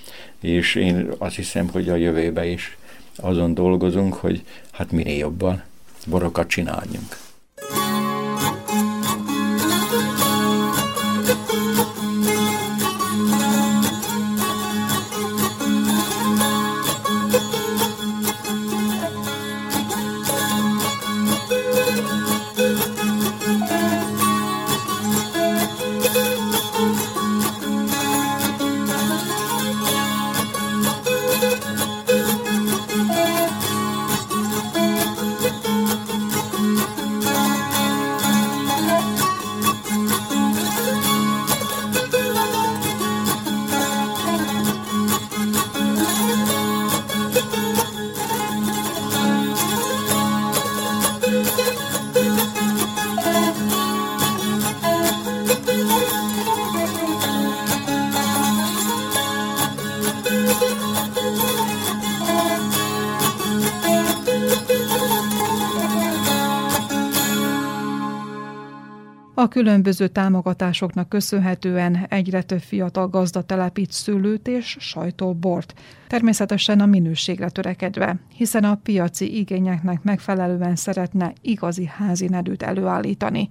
és 0.42 0.74
én 0.74 1.10
azt 1.18 1.36
hiszem, 1.36 1.68
hogy 1.68 1.88
a 1.88 1.94
jövőben 1.94 2.46
is 2.46 2.76
azon 3.16 3.54
dolgozunk, 3.54 4.14
hogy 4.14 4.42
hát 4.72 4.90
minél 4.90 5.18
jobban 5.18 5.62
borokat 6.06 6.48
csináljunk. 6.48 7.16
Különböző 69.52 70.08
támogatásoknak 70.08 71.08
köszönhetően 71.08 72.06
egyre 72.08 72.42
több 72.42 72.60
fiatal 72.60 73.08
gazda 73.08 73.42
telepít 73.42 73.92
szőlőt 73.92 74.48
és 74.48 74.76
sajtóbort, 74.80 75.74
természetesen 76.08 76.80
a 76.80 76.86
minőségre 76.86 77.48
törekedve, 77.48 78.16
hiszen 78.34 78.64
a 78.64 78.74
piaci 78.74 79.36
igényeknek 79.38 80.02
megfelelően 80.02 80.76
szeretne 80.76 81.32
igazi 81.40 81.90
házi 81.96 82.28
nedűt 82.28 82.62
előállítani. 82.62 83.50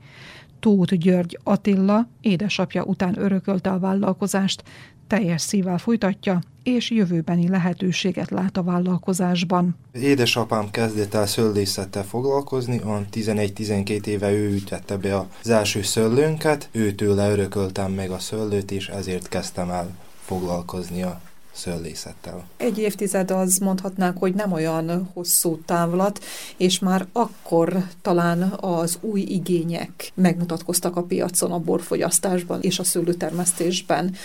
Tóth 0.60 0.94
György 0.94 1.40
Attila, 1.44 2.08
édesapja 2.22 2.84
után 2.84 3.20
örökölte 3.20 3.70
a 3.70 3.80
vállalkozást, 3.80 4.64
teljes 5.12 5.42
szívvel 5.42 5.78
folytatja, 5.78 6.42
és 6.64 6.90
jövőbeni 6.90 7.48
lehetőséget 7.48 8.30
lát 8.30 8.58
a 8.58 8.64
vállalkozásban. 8.64 9.76
Édesapám 9.94 10.70
kezdett 10.72 11.14
el 11.14 11.28
szöllészettel 11.28 12.04
foglalkozni, 12.04 12.78
a 12.78 13.06
11-12 13.12 14.06
éve 14.06 14.32
ő 14.32 14.54
ütette 14.54 14.98
be 14.98 15.18
az 15.18 15.50
első 15.50 15.82
szöllőnket, 15.82 16.70
őtőle 16.72 17.32
örököltem 17.32 17.92
meg 17.92 18.10
a 18.10 18.20
szöllőt, 18.20 18.72
és 18.72 18.88
ezért 18.88 19.28
kezdtem 19.28 19.70
el 19.70 19.90
foglalkozni 20.26 21.04
a 21.04 21.22
szöllészettel. 21.52 22.44
Egy 22.58 22.78
évtized 22.78 23.32
az 23.32 23.58
mondhatnánk, 23.58 24.18
hogy 24.18 24.34
nem 24.34 24.52
olyan 24.52 25.10
hosszú 25.14 25.60
távlat, 25.66 26.24
és 26.58 26.80
már 26.80 27.06
akkor 27.12 27.78
talán 28.02 28.42
az 28.60 28.98
új 29.02 29.22
igények 29.22 30.12
megmutatkoztak 30.14 30.96
a 30.96 31.04
piacon 31.04 31.52
a 31.52 31.60
borfogyasztásban 31.60 32.62
és 32.62 32.80
a 32.80 32.84
szőlőtermesztésben. 32.84 34.16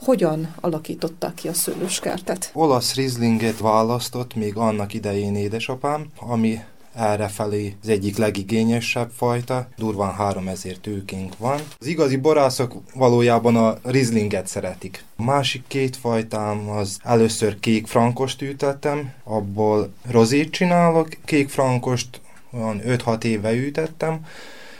Hogyan 0.00 0.54
alakították 0.60 1.34
ki 1.34 1.48
a 1.48 1.52
szőlőskertet? 1.52 2.50
Olasz 2.52 2.94
rizlinget 2.94 3.58
választott 3.58 4.34
még 4.34 4.56
annak 4.56 4.94
idején 4.94 5.36
édesapám, 5.36 6.06
ami 6.18 6.60
errefelé 6.94 7.76
az 7.82 7.88
egyik 7.88 8.16
legigényesebb 8.16 9.10
fajta, 9.16 9.68
durván 9.76 10.12
3000 10.12 10.76
tőkénk 10.76 11.38
van. 11.38 11.60
Az 11.78 11.86
igazi 11.86 12.16
borászok 12.16 12.74
valójában 12.94 13.56
a 13.56 13.78
rizlinget 13.82 14.46
szeretik. 14.46 15.04
A 15.16 15.22
másik 15.22 15.62
két 15.66 15.96
fajtám 15.96 16.70
az 16.70 16.98
először 17.02 17.60
kék 17.60 17.86
frankost 17.86 18.42
ültettem, 18.42 19.12
abból 19.24 19.92
rozét 20.10 20.50
csinálok, 20.50 21.08
kék 21.24 21.48
frankost 21.48 22.20
olyan 22.52 22.80
5-6 22.86 23.24
éve 23.24 23.52
ültettem, 23.52 24.20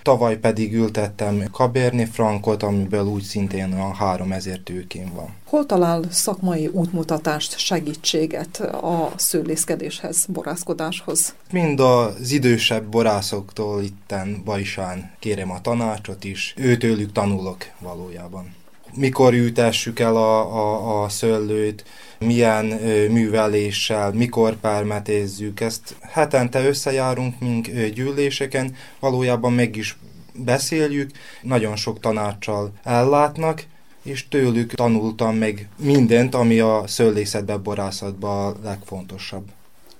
Tavaly 0.08 0.38
pedig 0.38 0.74
ültettem 0.74 1.44
Cabernet 1.52 2.08
Frankot, 2.08 2.62
amiből 2.62 3.04
úgy 3.04 3.22
szintén 3.22 3.72
a 3.72 3.92
3000 3.94 4.58
tőkén 4.64 5.12
van. 5.14 5.34
Hol 5.44 5.66
talál 5.66 6.02
szakmai 6.10 6.66
útmutatást, 6.66 7.58
segítséget 7.58 8.60
a 8.60 9.12
szőlészkedéshez, 9.16 10.26
borászkodáshoz? 10.28 11.34
Mind 11.50 11.80
az 11.80 12.30
idősebb 12.30 12.84
borászoktól 12.84 13.82
itten 13.82 14.42
Bajsán 14.44 15.10
kérem 15.18 15.50
a 15.50 15.60
tanácsot 15.60 16.24
is, 16.24 16.54
őtőlük 16.56 17.12
tanulok 17.12 17.64
valójában 17.78 18.56
mikor 18.94 19.34
ültessük 19.34 19.98
el 19.98 20.16
a, 20.16 20.40
a, 20.40 21.02
a 21.02 21.08
szőlőt, 21.08 21.84
milyen 22.18 22.64
műveléssel, 23.10 24.12
mikor 24.12 24.56
permetézzük. 24.56 25.60
Ezt 25.60 25.96
hetente 26.00 26.66
összejárunk 26.66 27.40
mink 27.40 27.68
gyűléseken, 27.94 28.76
valójában 29.00 29.52
meg 29.52 29.76
is 29.76 29.96
beszéljük, 30.34 31.10
nagyon 31.42 31.76
sok 31.76 32.00
tanácssal 32.00 32.72
ellátnak, 32.82 33.64
és 34.02 34.28
tőlük 34.28 34.74
tanultam 34.74 35.36
meg 35.36 35.68
mindent, 35.76 36.34
ami 36.34 36.58
a 36.58 36.84
szőlészetben, 36.86 37.62
borászatban 37.62 38.52
a 38.52 38.56
legfontosabb. 38.62 39.44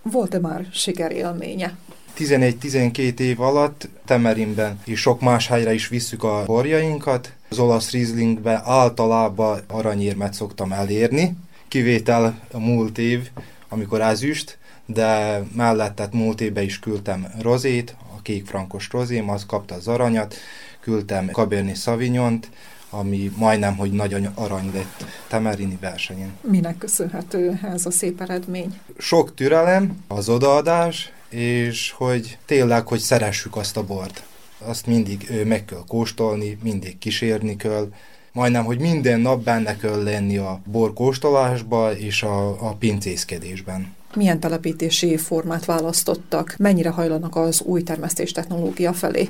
Volt-e 0.03 0.39
már 0.39 0.67
sikerélménye? 0.73 1.77
11-12 2.19 3.19
év 3.19 3.41
alatt 3.41 3.89
Temerinben 4.05 4.81
és 4.85 5.01
sok 5.01 5.21
más 5.21 5.47
helyre 5.47 5.75
is 5.75 5.89
visszük 5.89 6.25
a 6.25 6.45
borjainkat. 6.47 7.33
Az 7.49 7.59
olasz 7.59 7.91
Rieslingbe 7.91 8.63
általában 8.65 9.61
aranyérmet 9.67 10.35
szoktam 10.35 10.73
elérni, 10.73 11.37
kivétel 11.69 12.41
a 12.53 12.59
múlt 12.59 12.99
év, 12.99 13.31
amikor 13.69 14.01
ezüst, 14.01 14.59
de 14.87 15.43
mellettet 15.55 16.13
múlt 16.13 16.41
évben 16.41 16.65
is 16.65 16.79
küldtem 16.79 17.27
rozét, 17.41 17.97
a 18.17 18.23
kék 18.23 18.47
frankos 18.47 18.89
rozém, 18.91 19.31
az 19.31 19.47
kapta 19.47 19.75
az 19.75 19.89
aranyat, 19.89 20.35
küldtem 20.81 21.27
Cabernet 21.27 21.77
Sauvignont, 21.77 22.51
ami 22.91 23.33
majdnem, 23.37 23.77
hogy 23.77 23.91
nagyon 23.91 24.25
arany 24.35 24.71
lett 24.75 25.05
Temerini 25.29 25.79
versenyen. 25.81 26.37
Minek 26.41 26.79
köszönhető 26.79 27.59
ez 27.63 27.87
a 27.87 27.91
szép 27.91 28.21
eredmény? 28.21 28.79
Sok 28.99 29.35
türelem, 29.35 30.05
az 30.07 30.29
odaadás, 30.29 31.13
és 31.29 31.91
hogy 31.91 32.39
tényleg, 32.45 32.87
hogy 32.87 32.99
szeressük 32.99 33.57
azt 33.57 33.77
a 33.77 33.85
bort. 33.85 34.23
Azt 34.59 34.87
mindig 34.87 35.31
meg 35.47 35.65
kell 35.65 35.85
kóstolni, 35.87 36.59
mindig 36.63 36.99
kísérni 36.99 37.57
kell, 37.57 37.89
majdnem, 38.33 38.65
hogy 38.65 38.79
minden 38.79 39.21
nap 39.21 39.43
benne 39.43 39.77
kell 39.77 40.03
lenni 40.03 40.37
a 40.37 40.61
borkóstolásba 40.65 41.97
és 41.97 42.23
a, 42.23 42.69
a 42.69 42.75
pincészkedésben. 42.79 43.97
Milyen 44.15 44.41
telepítési 44.41 45.17
formát 45.17 45.65
választottak? 45.65 46.55
Mennyire 46.59 46.91
hajlanak 46.91 47.37
az 47.37 47.61
új 47.61 47.83
termesztés 47.83 48.33
technológia 48.33 48.93
felé? 48.93 49.29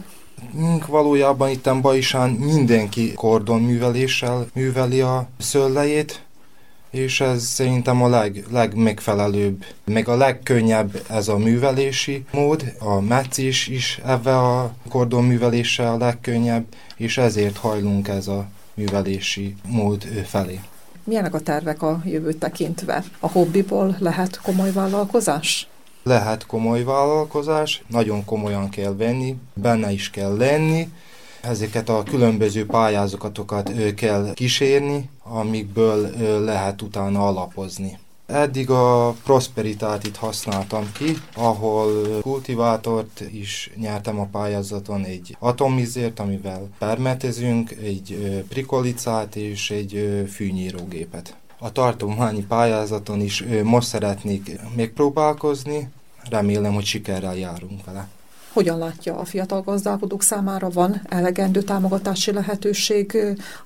Mink 0.53 0.87
valójában 0.87 1.51
itt 1.51 1.71
Bajsán 1.81 2.31
mindenki 2.31 3.13
kordonműveléssel 3.13 4.47
műveli 4.55 5.01
a 5.01 5.29
szőlejét, 5.39 6.23
és 6.91 7.21
ez 7.21 7.43
szerintem 7.43 8.03
a 8.03 8.09
leg, 8.09 8.45
legmegfelelőbb, 8.51 9.65
meg 9.85 10.09
a 10.09 10.17
legkönnyebb 10.17 11.03
ez 11.09 11.29
a 11.29 11.37
művelési 11.37 12.25
mód. 12.33 12.75
A 12.79 13.01
meccés 13.01 13.69
is 13.69 14.01
ebbe 14.05 14.39
a 14.39 14.75
kordonműveléssel 14.89 15.93
a 15.93 15.97
legkönnyebb, 15.97 16.65
és 16.97 17.19
ezért 17.19 17.57
hajlunk 17.57 18.09
ez 18.09 18.27
a 18.27 18.47
művelési 18.79 19.55
mód 19.67 20.03
felé. 20.03 20.61
Milyenek 21.05 21.35
a 21.35 21.41
tervek 21.41 21.83
a 21.83 22.01
jövőt 22.05 22.39
tekintve? 22.39 23.05
A 23.21 23.29
hobbiból 23.29 23.97
lehet 23.99 24.41
komoly 24.43 24.73
vállalkozás? 24.73 25.69
Lehet 26.03 26.47
komoly 26.47 26.83
vállalkozás, 26.83 27.83
nagyon 27.87 28.25
komolyan 28.25 28.69
kell 28.69 28.97
venni, 28.97 29.37
benne 29.55 29.93
is 29.93 30.11
kell 30.11 30.37
lenni, 30.37 30.89
ezeket 31.41 31.89
a 31.89 32.03
különböző 32.03 32.67
pályázatokat 32.67 33.73
kell 33.95 34.33
kísérni, 34.35 35.09
amikből 35.23 36.11
lehet 36.45 36.83
utána 36.83 37.27
alapozni. 37.27 37.99
Eddig 38.33 38.71
a 38.71 39.15
Prosperitátit 39.25 40.17
használtam 40.17 40.93
ki, 40.93 41.17
ahol 41.35 42.21
kultivátort 42.21 43.21
is 43.33 43.71
nyertem 43.77 44.21
a 44.21 44.25
pályázaton, 44.25 45.05
egy 45.05 45.37
atomizért, 45.39 46.21
amivel 46.21 46.69
permetezünk, 46.79 47.71
egy 47.71 48.43
prikolicát 48.49 49.37
és 49.37 49.71
egy 49.71 50.25
fűnyírógépet. 50.33 51.37
A 51.59 51.73
tartományi 51.73 52.45
pályázaton 52.45 53.21
is 53.21 53.45
most 53.63 53.89
szeretnék 53.89 54.61
megpróbálkozni, 54.77 55.89
remélem, 56.31 56.75
hogy 56.75 56.85
sikerrel 56.85 57.37
járunk 57.37 57.85
vele. 57.85 58.09
Hogyan 58.53 58.79
látja 58.79 59.17
a 59.19 59.25
fiatal 59.25 59.63
gazdálkodók 59.63 60.23
számára? 60.23 60.71
Van 60.71 61.01
elegendő 61.09 61.63
támogatási 61.63 62.33
lehetőség 62.33 63.17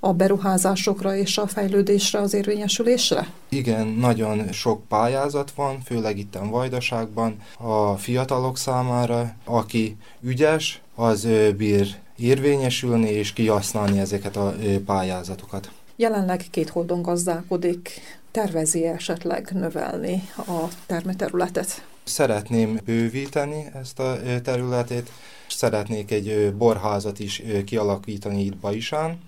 a 0.00 0.12
beruházásokra 0.12 1.16
és 1.16 1.38
a 1.38 1.46
fejlődésre, 1.46 2.18
az 2.18 2.34
érvényesülésre? 2.34 3.26
Igen, 3.48 3.86
nagyon 3.86 4.52
sok 4.52 4.88
pályázat 4.88 5.50
van, 5.50 5.80
főleg 5.84 6.18
itt 6.18 6.34
a 6.34 6.48
Vajdaságban 6.50 7.36
a 7.58 7.96
fiatalok 7.96 8.58
számára, 8.58 9.34
aki 9.44 9.96
ügyes, 10.20 10.80
az 10.94 11.28
bír 11.56 11.96
érvényesülni 12.16 13.08
és 13.10 13.32
kihasználni 13.32 13.98
ezeket 13.98 14.36
a 14.36 14.54
pályázatokat. 14.86 15.70
Jelenleg 15.96 16.44
két 16.50 16.68
holdon 16.68 17.02
gazdálkodik. 17.02 17.90
Tervezi 18.30 18.86
esetleg 18.86 19.48
növelni 19.52 20.28
a 20.36 20.68
termőterületet? 20.86 21.84
Szeretném 22.04 22.80
bővíteni 22.84 23.66
ezt 23.74 23.98
a 23.98 24.18
területet, 24.42 25.10
szeretnék 25.48 26.10
egy 26.10 26.54
borházat 26.54 27.18
is 27.18 27.42
kialakítani 27.64 28.44
itt 28.44 28.56
Bajsán, 28.56 29.20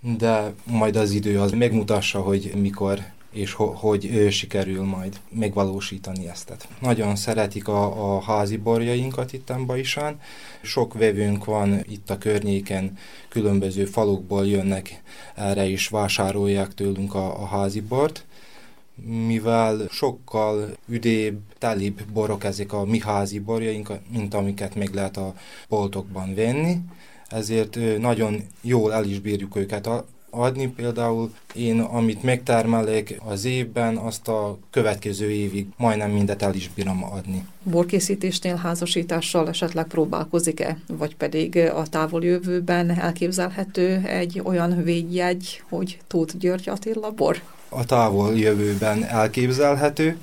de 0.00 0.52
majd 0.64 0.96
az 0.96 1.10
idő 1.10 1.40
az 1.40 1.50
megmutassa, 1.50 2.20
hogy 2.20 2.52
mikor 2.56 3.02
és 3.30 3.52
ho 3.52 3.66
hogy 3.66 4.26
sikerül 4.30 4.82
majd 4.84 5.20
megvalósítani 5.28 6.28
ezt. 6.28 6.68
Nagyon 6.80 7.16
szeretik 7.16 7.68
a, 7.68 8.14
a 8.14 8.20
házi 8.20 8.56
borjainkat 8.56 9.32
itt 9.32 9.52
Bajsán. 9.66 10.20
Sok 10.62 10.94
vevőnk 10.94 11.44
van 11.44 11.84
itt 11.88 12.10
a 12.10 12.18
környéken, 12.18 12.98
különböző 13.28 13.84
falukból 13.84 14.46
jönnek 14.46 15.02
erre 15.34 15.64
is 15.64 15.88
vásárolják 15.88 16.74
tőlünk 16.74 17.14
a, 17.14 17.42
a 17.42 17.46
házi 17.46 17.80
bort 17.80 18.24
mivel 19.04 19.86
sokkal 19.90 20.76
üdébb, 20.88 21.38
telibb 21.58 22.02
borok 22.12 22.44
ezek 22.44 22.72
a 22.72 22.84
mi 22.84 23.00
házi 23.00 23.38
borjaink, 23.38 23.92
mint 24.12 24.34
amiket 24.34 24.74
meg 24.74 24.94
lehet 24.94 25.16
a 25.16 25.34
boltokban 25.68 26.34
venni, 26.34 26.76
ezért 27.28 27.78
nagyon 27.98 28.42
jól 28.60 28.92
el 28.92 29.04
is 29.04 29.20
bírjuk 29.20 29.56
őket 29.56 29.88
adni. 30.30 30.68
Például 30.68 31.32
én, 31.54 31.80
amit 31.80 32.22
megtermelek 32.22 33.20
az 33.24 33.44
évben, 33.44 33.96
azt 33.96 34.28
a 34.28 34.58
következő 34.70 35.30
évig 35.30 35.66
majdnem 35.76 36.10
mindet 36.10 36.42
el 36.42 36.54
is 36.54 36.70
bírom 36.74 37.04
adni. 37.04 37.46
Borkészítésnél 37.62 38.56
házasítással 38.56 39.48
esetleg 39.48 39.86
próbálkozik-e, 39.86 40.78
vagy 40.88 41.16
pedig 41.16 41.56
a 41.56 41.86
távoljövőben 41.86 42.90
elképzelhető 42.90 44.02
egy 44.06 44.40
olyan 44.44 44.82
védjegy, 44.82 45.62
hogy 45.68 45.98
Tóth 46.06 46.36
György 46.36 46.68
Attila 46.68 47.10
bor? 47.10 47.42
A 47.70 47.84
távol 47.84 48.38
jövőben 48.38 49.04
elképzelhető. 49.04 50.18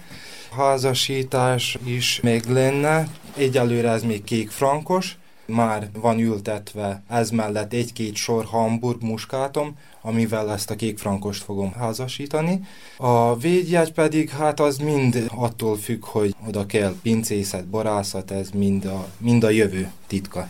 Házasítás 0.51 1.77
is 1.83 2.19
még 2.21 2.43
lenne, 2.43 3.07
egyelőre 3.35 3.89
ez 3.89 4.03
még 4.03 4.23
kék 4.23 4.49
frankos, 4.49 5.17
már 5.47 5.89
van 5.93 6.19
ültetve 6.19 7.03
ez 7.09 7.29
mellett 7.29 7.73
egy-két 7.73 8.15
sor 8.15 8.45
Hamburg 8.45 9.01
muskátom, 9.01 9.77
amivel 10.01 10.51
ezt 10.51 10.69
a 10.69 10.75
kék 10.75 10.97
frankost 10.97 11.43
fogom 11.43 11.73
házasítani. 11.73 12.61
A 12.97 13.37
védjegy 13.37 13.91
pedig 13.91 14.29
hát 14.29 14.59
az 14.59 14.77
mind 14.77 15.31
attól 15.35 15.77
függ, 15.77 16.05
hogy 16.05 16.35
oda 16.47 16.65
kell 16.65 16.95
pincészet, 17.01 17.67
borászat, 17.67 18.31
ez 18.31 18.49
mind 18.49 18.85
a, 18.85 19.07
mind 19.17 19.43
a 19.43 19.49
jövő 19.49 19.91
titka. 20.07 20.47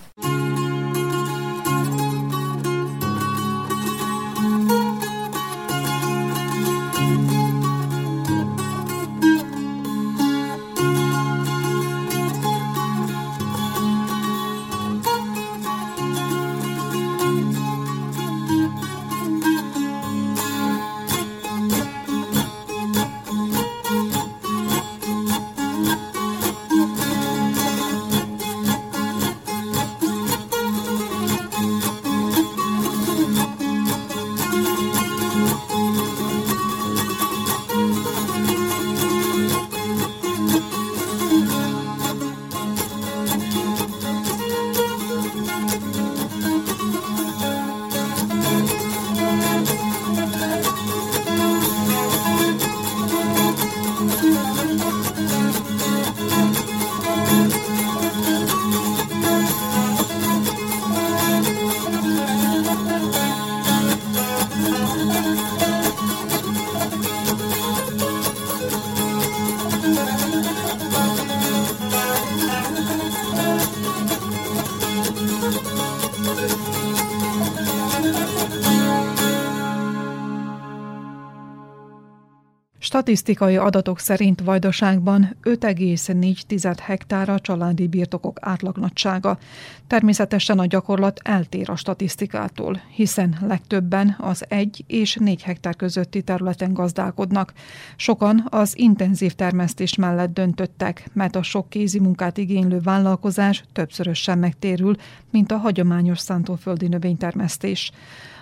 Statisztikai 82.98 83.58
adatok 83.58 84.00
szerint 84.00 84.42
Vajdaságban 84.42 85.38
5,4 85.44 86.78
hektár 86.82 87.30
a 87.30 87.40
családi 87.40 87.88
birtokok 87.88 88.38
átlagnagysága. 88.42 89.38
Természetesen 89.88 90.60
a 90.60 90.66
gyakorlat 90.66 91.20
eltér 91.24 91.70
a 91.70 91.76
statisztikától, 91.76 92.82
hiszen 92.96 93.38
legtöbben 93.42 94.16
az 94.20 94.46
1 94.48 94.84
és 94.88 95.16
4 95.16 95.42
hektár 95.42 95.76
közötti 95.76 96.22
területen 96.22 96.74
gazdálkodnak. 96.74 97.54
Sokan 97.96 98.48
az 98.50 98.78
intenzív 98.78 99.34
termesztés 99.34 99.96
mellett 99.96 100.34
döntöttek, 100.34 101.10
mert 101.14 101.36
a 101.36 101.44
sok 101.44 101.70
kézi 101.70 102.00
munkát 102.00 102.38
igénylő 102.38 102.80
vállalkozás 102.80 103.64
többszörösen 103.74 104.38
megtérül, 104.38 104.96
mint 105.32 105.52
a 105.52 105.58
hagyományos 105.58 106.20
szántóföldi 106.20 106.88
növénytermesztés. 106.88 107.92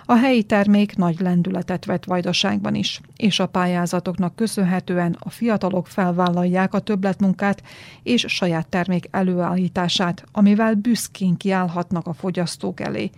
A 0.08 0.14
helyi 0.14 0.42
termék 0.42 0.96
nagy 0.96 1.20
lendületet 1.20 1.84
vett 1.84 2.04
Vajdaságban 2.04 2.74
is, 2.74 3.00
és 3.16 3.40
a 3.40 3.46
pályázatoknak 3.46 4.36
köszönhetően 4.46 5.16
a 5.18 5.30
fiatalok 5.30 5.86
felvállalják 5.86 6.74
a 6.74 6.78
többletmunkát 6.78 7.62
és 8.02 8.24
saját 8.28 8.68
termék 8.68 9.08
előállítását, 9.10 10.24
amivel 10.32 10.74
büszkén 10.74 11.36
kiállhatnak 11.36 12.06
a 12.06 12.12
fogyasztók 12.12 12.80
elé. 12.80 13.10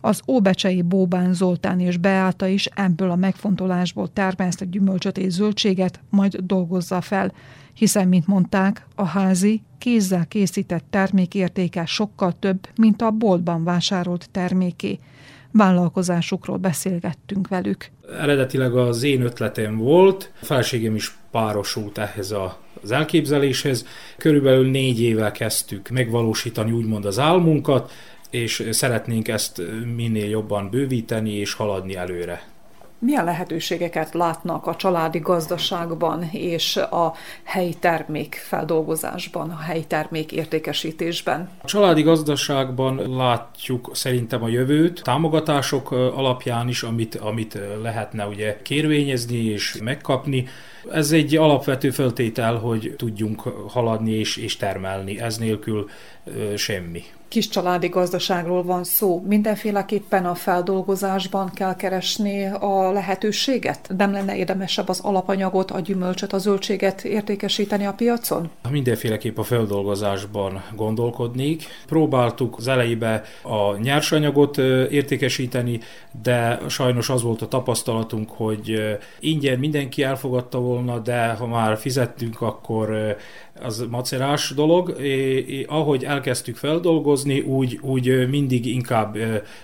Az 0.00 0.22
óbecsei 0.26 0.82
Bóbán 0.82 1.34
Zoltán 1.34 1.80
és 1.80 1.96
Beáta 1.96 2.46
is 2.46 2.66
ebből 2.66 3.10
a 3.10 3.16
megfontolásból 3.16 4.12
termeszt 4.12 4.70
gyümölcsöt 4.70 5.18
és 5.18 5.32
zöldséget, 5.32 6.00
majd 6.10 6.36
dolgozza 6.36 7.00
fel, 7.00 7.32
hiszen, 7.74 8.08
mint 8.08 8.26
mondták, 8.26 8.86
a 8.94 9.04
házi, 9.04 9.62
kézzel 9.78 10.26
készített 10.26 10.84
termék 10.90 11.34
értéke 11.34 11.86
sokkal 11.86 12.32
több, 12.38 12.68
mint 12.76 13.02
a 13.02 13.10
boltban 13.10 13.64
vásárolt 13.64 14.28
terméké 14.30 14.98
vállalkozásukról 15.52 16.56
beszélgettünk 16.56 17.48
velük. 17.48 17.90
Eredetileg 18.20 18.76
az 18.76 19.02
én 19.02 19.20
ötletem 19.20 19.76
volt, 19.76 20.32
a 20.40 20.44
feleségem 20.44 20.94
is 20.94 21.16
párosult 21.30 21.98
ehhez 21.98 22.30
a 22.30 22.58
az 22.82 22.90
elképzeléshez. 22.90 23.86
Körülbelül 24.16 24.70
négy 24.70 25.00
éve 25.00 25.30
kezdtük 25.30 25.88
megvalósítani 25.88 26.70
úgymond 26.70 27.04
az 27.04 27.18
álmunkat, 27.18 27.92
és 28.30 28.68
szeretnénk 28.70 29.28
ezt 29.28 29.62
minél 29.96 30.28
jobban 30.28 30.70
bővíteni 30.70 31.32
és 31.32 31.52
haladni 31.52 31.96
előre. 31.96 32.42
Milyen 33.00 33.24
lehetőségeket 33.24 34.14
látnak 34.14 34.66
a 34.66 34.76
családi 34.76 35.18
gazdaságban 35.18 36.28
és 36.32 36.76
a 36.76 37.14
helyi 37.42 37.74
termék 37.74 38.34
feldolgozásban, 38.34 39.50
a 39.50 39.58
helyi 39.58 39.84
termék 39.84 40.32
értékesítésben? 40.32 41.50
A 41.62 41.66
családi 41.66 42.02
gazdaságban 42.02 43.16
látjuk 43.16 43.90
szerintem 43.92 44.42
a 44.42 44.48
jövőt, 44.48 45.02
támogatások 45.02 45.90
alapján 45.90 46.68
is, 46.68 46.82
amit, 46.82 47.14
amit 47.14 47.58
lehetne 47.82 48.26
ugye 48.26 48.58
kérvényezni 48.62 49.44
és 49.44 49.78
megkapni. 49.82 50.46
Ez 50.92 51.12
egy 51.12 51.36
alapvető 51.36 51.90
föltétel, 51.90 52.56
hogy 52.56 52.94
tudjunk 52.96 53.40
haladni 53.68 54.12
és, 54.12 54.36
és 54.36 54.56
termelni. 54.56 55.20
Ez 55.20 55.38
nélkül 55.38 55.88
semmi 56.56 57.02
kis 57.28 57.48
családi 57.48 57.88
gazdaságról 57.88 58.62
van 58.62 58.84
szó. 58.84 59.22
Mindenféleképpen 59.26 60.26
a 60.26 60.34
feldolgozásban 60.34 61.50
kell 61.54 61.76
keresni 61.76 62.46
a 62.46 62.92
lehetőséget? 62.92 63.90
Nem 63.96 64.12
lenne 64.12 64.36
érdemesebb 64.36 64.88
az 64.88 65.00
alapanyagot, 65.00 65.70
a 65.70 65.80
gyümölcsöt, 65.80 66.32
a 66.32 66.38
zöldséget 66.38 67.04
értékesíteni 67.04 67.86
a 67.86 67.92
piacon? 67.92 68.50
Mindenféleképp 68.70 69.38
a 69.38 69.42
feldolgozásban 69.42 70.62
gondolkodnék. 70.76 71.64
Próbáltuk 71.86 72.56
az 72.56 72.68
elejébe 72.68 73.22
a 73.42 73.76
nyersanyagot 73.76 74.58
értékesíteni, 74.90 75.80
de 76.22 76.60
sajnos 76.68 77.08
az 77.08 77.22
volt 77.22 77.42
a 77.42 77.48
tapasztalatunk, 77.48 78.30
hogy 78.30 78.96
ingyen 79.20 79.58
mindenki 79.58 80.02
elfogadta 80.02 80.58
volna, 80.58 80.98
de 80.98 81.28
ha 81.28 81.46
már 81.46 81.78
fizettünk, 81.78 82.40
akkor 82.40 83.16
az 83.62 83.86
macerás 83.90 84.52
dolog. 84.54 84.96
É, 85.00 85.36
é, 85.38 85.64
ahogy 85.68 86.04
elkezdtük 86.04 86.56
feldolgozni, 86.56 87.17
úgy, 87.40 87.78
úgy 87.82 88.28
mindig 88.28 88.66
inkább 88.66 89.16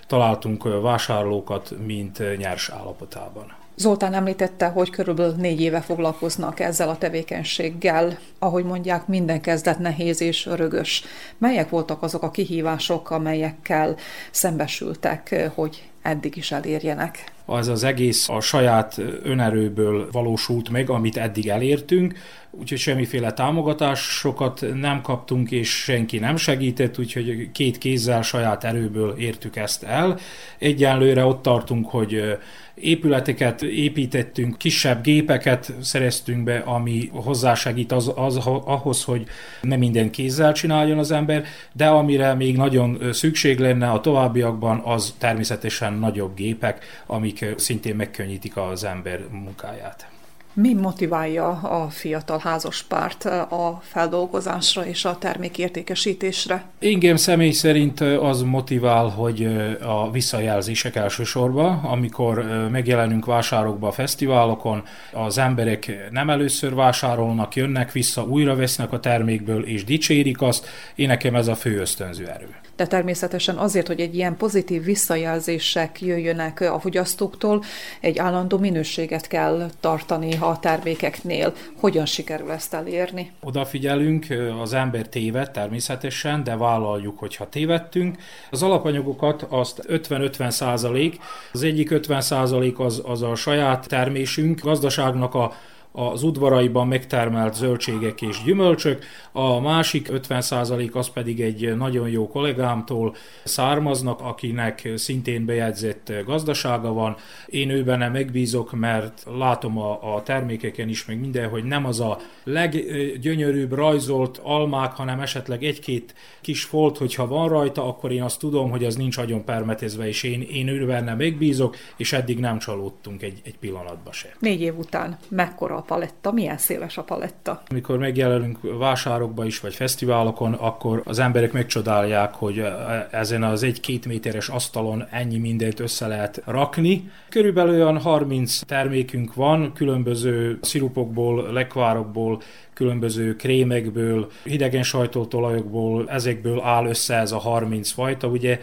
találtunk 0.07 0.81
vásárlókat, 0.83 1.75
mint 1.87 2.37
nyers 2.37 2.69
állapotában. 2.69 3.53
Zoltán 3.77 4.15
említette, 4.15 4.67
hogy 4.67 4.91
körülbelül 4.91 5.35
négy 5.35 5.61
éve 5.61 5.81
foglalkoznak 5.81 6.61
ezzel 6.61 6.89
a 6.89 6.99
tevékenységgel. 6.99 8.19
Ahogy 8.39 8.65
mondják, 8.65 9.07
minden 9.07 9.41
kezdet 9.41 9.79
nehéz 9.79 10.21
és 10.21 10.47
örögös. 10.47 11.05
Melyek 11.39 11.69
voltak 11.69 12.03
azok 12.03 12.23
a 12.23 12.31
kihívások, 12.31 13.11
amelyekkel 13.11 13.97
szembesültek, 14.31 15.51
hogy 15.55 15.91
eddig 16.03 16.37
is 16.37 16.53
elérjenek? 16.53 17.34
Az 17.47 17.69
az 17.69 17.85
egész 17.85 18.29
a 18.29 18.41
saját 18.41 19.01
önerőből 19.23 20.09
valósult 20.13 20.69
meg, 20.69 20.91
amit 20.91 21.17
eddig 21.17 21.49
elértünk, 21.49 22.15
úgyhogy 22.51 22.79
semmiféle 22.79 23.33
támogatásokat 23.33 24.65
nem 24.75 25.01
kaptunk, 25.01 25.51
és 25.51 25.83
senki 25.83 26.19
nem 26.19 26.37
segített, 26.37 26.99
úgyhogy 26.99 27.51
két 27.53 27.79
kézzel 27.79 28.23
saját 28.23 28.65
erőből 28.65 29.15
értük 29.19 29.57
ezt 29.57 29.83
el. 29.83 30.19
Egyenlőre 30.59 31.25
ott 31.25 31.43
tartunk, 31.43 31.89
hogy 31.89 32.39
épületeket 32.75 33.63
építettünk, 33.63 34.59
kisebb 34.59 35.03
gépeket 35.03 35.73
szereztünk 35.81 36.45
be, 36.45 36.59
ami 36.59 37.11
hozzásegít 37.13 37.93
az, 37.93 38.13
az, 38.15 38.37
ahhoz, 38.65 39.05
hogy 39.05 39.27
nem 39.61 39.79
minden 39.79 40.11
kézzel 40.11 40.53
csináljon 40.53 40.99
az 40.99 41.11
ember, 41.11 41.45
de 41.73 41.87
amire 41.87 42.35
még 42.35 42.57
nagyon 42.57 43.13
szükség 43.13 43.59
lenne 43.59 43.91
a 43.91 44.01
továbbiakban, 44.01 44.81
az 44.85 45.15
természetesen 45.19 45.93
nagyobb 45.93 46.35
gépek, 46.35 46.85
amik 47.07 47.45
szintén 47.57 47.97
megkönnyítik 47.97 48.57
az 48.57 48.85
ember 48.85 49.21
munkáját. 49.31 50.14
Mi 50.57 50.75
motiválja 50.75 51.49
a 51.49 51.89
fiatal 51.89 52.39
házaspárt 52.39 53.25
a 53.25 53.81
feldolgozásra 53.83 54.87
és 54.87 55.05
a 55.05 55.19
termékértékesítésre? 55.19 56.65
Engem 56.79 57.17
személy 57.17 57.51
szerint 57.51 58.01
az 58.01 58.43
motivál, 58.43 59.09
hogy 59.09 59.45
a 59.83 60.11
visszajelzések 60.11 60.97
elsősorban, 60.97 61.79
amikor 61.85 62.45
megjelenünk 62.71 63.25
vásárokba 63.25 63.89
a 63.89 63.93
fesztiválokon, 63.93 64.83
az 65.13 65.39
emberek 65.39 66.09
nem 66.11 66.31
először 66.31 66.75
vásárolnak, 66.75 67.55
jönnek 67.55 67.93
vissza, 67.93 68.25
újra 68.25 68.57
vesznek 68.57 68.93
a 68.93 69.01
termékből 69.01 69.65
és 69.65 69.85
dicsérik 69.85 70.43
azt, 70.43 70.67
én 70.95 71.07
nekem 71.07 71.35
ez 71.35 71.49
a 71.49 71.55
fő 71.55 71.81
ösztönző 71.81 72.27
erő. 72.29 72.64
De 72.77 72.87
természetesen 72.87 73.57
azért, 73.57 73.87
hogy 73.87 74.01
egy 74.01 74.15
ilyen 74.15 74.37
pozitív 74.37 74.85
visszajelzések 74.85 76.01
jöjjönek 76.01 76.61
a 76.61 76.81
fogyasztóktól, 76.81 77.63
egy 78.01 78.19
állandó 78.19 78.59
minőséget 78.59 79.27
kell 79.27 79.71
tartani 79.81 80.37
a 80.41 80.59
termékeknél. 80.61 81.55
Hogyan 81.81 82.07
sikerül 82.07 82.51
ezt 82.51 82.75
elérni? 82.75 83.33
Odafigyelünk, 83.41 84.27
az 84.63 84.73
ember 84.73 85.09
téved 85.09 85.51
természetesen, 85.51 86.45
de 86.45 86.57
vállaljuk, 86.57 87.19
hogyha 87.19 87.49
tévedtünk. 87.49 88.17
Az 88.51 88.63
alapanyagokat 88.63 89.47
azt 89.49 89.83
50-50 89.89 90.51
százalék, 90.51 91.19
az 91.53 91.63
egyik 91.63 91.91
50 91.91 92.21
százalék 92.21 92.79
az, 92.79 93.03
az 93.05 93.23
a 93.23 93.35
saját 93.35 93.89
termésünk, 93.89 94.61
gazdaságnak 94.61 95.35
a 95.35 95.53
az 95.97 96.23
udvaraiban 96.23 96.89
megtermelt 96.89 97.55
zöldségek 97.55 98.23
és 98.23 98.43
gyümölcsök, 98.45 99.05
a 99.33 99.61
másik 99.61 100.09
50% 100.13 100.93
az 100.93 101.09
pedig 101.09 101.41
egy 101.41 101.77
nagyon 101.77 102.09
jó 102.09 102.29
kollégámtól 102.29 103.15
származnak, 103.45 104.21
akinek 104.21 104.89
szintén 104.95 105.45
bejegyzett 105.45 106.13
gazdasága 106.25 106.93
van. 106.93 107.17
Én 107.47 107.71
őben 107.71 108.11
megbízok, 108.11 108.73
mert 108.73 109.27
látom 109.39 109.79
a, 109.79 110.15
a 110.15 110.23
termékeken 110.23 110.89
is, 110.89 111.05
meg 111.05 111.21
minden, 111.21 111.49
hogy 111.49 111.65
nem 111.65 111.87
az 111.87 112.01
a 112.01 112.19
leggyönyörűbb 112.45 113.73
rajzolt 113.73 114.41
almák, 114.43 114.93
hanem 114.93 115.21
esetleg 115.21 115.65
egy-két 115.65 116.15
kis 116.41 116.65
folt, 116.65 116.99
hogyha 116.99 117.27
van 117.27 117.49
rajta, 117.49 117.89
akkor 117.89 118.13
én 118.13 118.23
azt 118.23 118.39
tudom, 118.39 118.71
hogy 118.71 118.85
az 118.85 118.97
nincs 118.97 119.17
agyon 119.17 119.45
permetezve, 119.45 120.07
és 120.07 120.23
én, 120.23 120.41
én 120.41 120.69
őben 120.69 121.17
megbízok, 121.17 121.77
és 121.97 122.13
eddig 122.13 122.39
nem 122.39 122.59
csalódtunk 122.59 123.23
egy, 123.23 123.41
egy 123.45 123.59
pillanatba 123.59 124.13
se. 124.13 124.29
Négy 124.39 124.61
év 124.61 124.79
után 124.79 125.19
mekkora 125.29 125.84
paletta, 125.87 126.33
milyen 126.33 126.59
széles 126.59 126.99
a 126.99 127.03
paletta? 127.03 127.63
Amikor 127.71 127.99
megjelenünk 127.99 128.59
vásárokba 128.79 129.45
is, 129.45 129.61
vagy 129.61 129.75
fesztiválokon, 129.75 130.53
akkor 130.53 131.03
az 131.05 131.19
emberek 131.19 131.53
megcsodálják, 131.53 132.35
hogy 132.35 132.59
e, 132.59 133.09
ezen 133.11 133.43
az 133.43 133.63
egy-két 133.63 134.07
méteres 134.07 134.49
asztalon 134.49 135.07
ennyi 135.11 135.39
mindent 135.39 135.81
össze 135.81 136.07
lehet 136.07 136.43
rakni. 136.45 137.11
Körülbelül 137.29 137.75
olyan 137.75 137.99
30 137.99 138.61
termékünk 138.61 139.35
van, 139.35 139.73
különböző 139.73 140.59
szirupokból, 140.63 141.53
lekvárokból, 141.53 142.43
különböző 142.75 143.37
krémekből, 143.37 144.31
hidegen 144.45 144.83
sajtolt 144.83 145.35
olajokból, 145.35 146.09
ezekből 146.11 146.61
áll 146.61 146.87
össze 146.87 147.15
ez 147.15 147.33
a 147.33 147.39
30 147.39 147.91
fajta, 147.91 148.27
ugye 148.27 148.61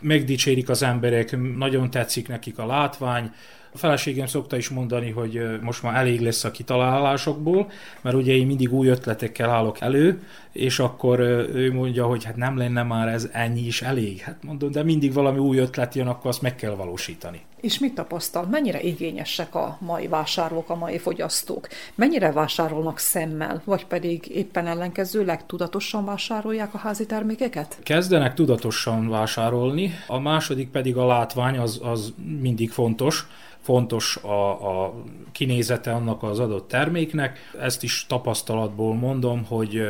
megdicsérik 0.00 0.68
az 0.68 0.82
emberek, 0.82 1.56
nagyon 1.56 1.90
tetszik 1.90 2.28
nekik 2.28 2.58
a 2.58 2.66
látvány, 2.66 3.32
a 3.72 3.78
feleségem 3.78 4.26
szokta 4.26 4.56
is 4.56 4.68
mondani, 4.68 5.10
hogy 5.10 5.60
most 5.60 5.82
már 5.82 5.94
elég 5.94 6.20
lesz 6.20 6.44
a 6.44 6.50
kitalálásokból, 6.50 7.70
mert 8.00 8.16
ugye 8.16 8.32
én 8.32 8.46
mindig 8.46 8.72
új 8.72 8.88
ötletekkel 8.88 9.50
állok 9.50 9.80
elő, 9.80 10.22
és 10.52 10.78
akkor 10.78 11.20
ő 11.20 11.72
mondja, 11.72 12.06
hogy 12.06 12.24
hát 12.24 12.36
nem 12.36 12.56
lenne 12.56 12.82
már 12.82 13.08
ez 13.08 13.28
ennyi 13.32 13.66
is 13.66 13.82
elég. 13.82 14.20
Hát 14.20 14.36
mondom, 14.42 14.70
de 14.70 14.82
mindig 14.82 15.12
valami 15.12 15.38
új 15.38 15.58
ötlet 15.58 15.94
jön, 15.94 16.06
akkor 16.06 16.30
azt 16.30 16.42
meg 16.42 16.56
kell 16.56 16.74
valósítani. 16.74 17.40
És 17.60 17.78
mit 17.78 17.94
tapasztal? 17.94 18.46
Mennyire 18.46 18.80
igényesek 18.80 19.54
a 19.54 19.78
mai 19.80 20.06
vásárlók, 20.06 20.70
a 20.70 20.74
mai 20.74 20.98
fogyasztók? 20.98 21.68
Mennyire 21.94 22.32
vásárolnak 22.32 22.98
szemmel, 22.98 23.62
vagy 23.64 23.86
pedig 23.86 24.28
éppen 24.28 24.66
ellenkezőleg 24.66 25.46
tudatosan 25.46 26.04
vásárolják 26.04 26.74
a 26.74 26.78
házi 26.78 27.06
termékeket? 27.06 27.78
Kezdenek 27.82 28.34
tudatosan 28.34 29.08
vásárolni, 29.08 29.92
a 30.06 30.18
második 30.18 30.68
pedig 30.68 30.96
a 30.96 31.06
látvány, 31.06 31.58
az, 31.58 31.80
az 31.82 32.12
mindig 32.40 32.70
fontos 32.70 33.26
fontos 33.62 34.16
a, 34.16 34.50
a 34.84 34.94
kinézete 35.32 35.92
annak 35.92 36.22
az 36.22 36.38
adott 36.38 36.68
terméknek. 36.68 37.38
Ezt 37.60 37.82
is 37.82 38.06
tapasztalatból 38.08 38.94
mondom, 38.94 39.44
hogy 39.44 39.82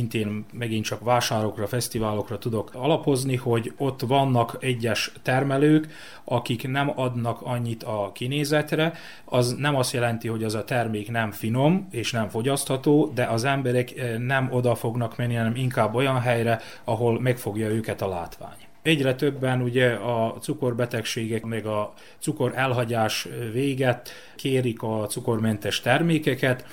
szintén 0.00 0.44
megint 0.52 0.84
csak 0.84 1.04
vásárokra, 1.04 1.66
fesztiválokra 1.66 2.38
tudok 2.38 2.70
alapozni, 2.74 3.36
hogy 3.36 3.72
ott 3.76 4.00
vannak 4.00 4.56
egyes 4.60 5.12
termelők, 5.22 5.88
akik 6.24 6.68
nem 6.68 6.92
adnak 6.96 7.40
annyit 7.42 7.82
a 7.82 8.10
kinézetre, 8.14 8.92
az 9.24 9.54
nem 9.58 9.76
azt 9.76 9.92
jelenti, 9.92 10.28
hogy 10.28 10.44
az 10.44 10.54
a 10.54 10.64
termék 10.64 11.10
nem 11.10 11.30
finom 11.30 11.88
és 11.90 12.12
nem 12.12 12.28
fogyasztható, 12.28 13.12
de 13.14 13.24
az 13.24 13.44
emberek 13.44 14.18
nem 14.18 14.48
oda 14.52 14.74
fognak 14.74 15.16
menni, 15.16 15.34
hanem 15.34 15.56
inkább 15.56 15.94
olyan 15.94 16.20
helyre, 16.20 16.60
ahol 16.84 17.20
megfogja 17.20 17.68
őket 17.68 18.02
a 18.02 18.08
látvány. 18.08 18.58
Egyre 18.82 19.14
többen 19.14 19.62
ugye 19.62 19.90
a 19.92 20.36
cukorbetegségek, 20.40 21.44
meg 21.44 21.66
a 21.66 21.92
cukor 22.18 22.52
elhagyás 22.54 23.28
véget 23.52 24.10
kérik 24.36 24.82
a 24.82 25.06
cukormentes 25.08 25.80
termékeket, 25.80 26.64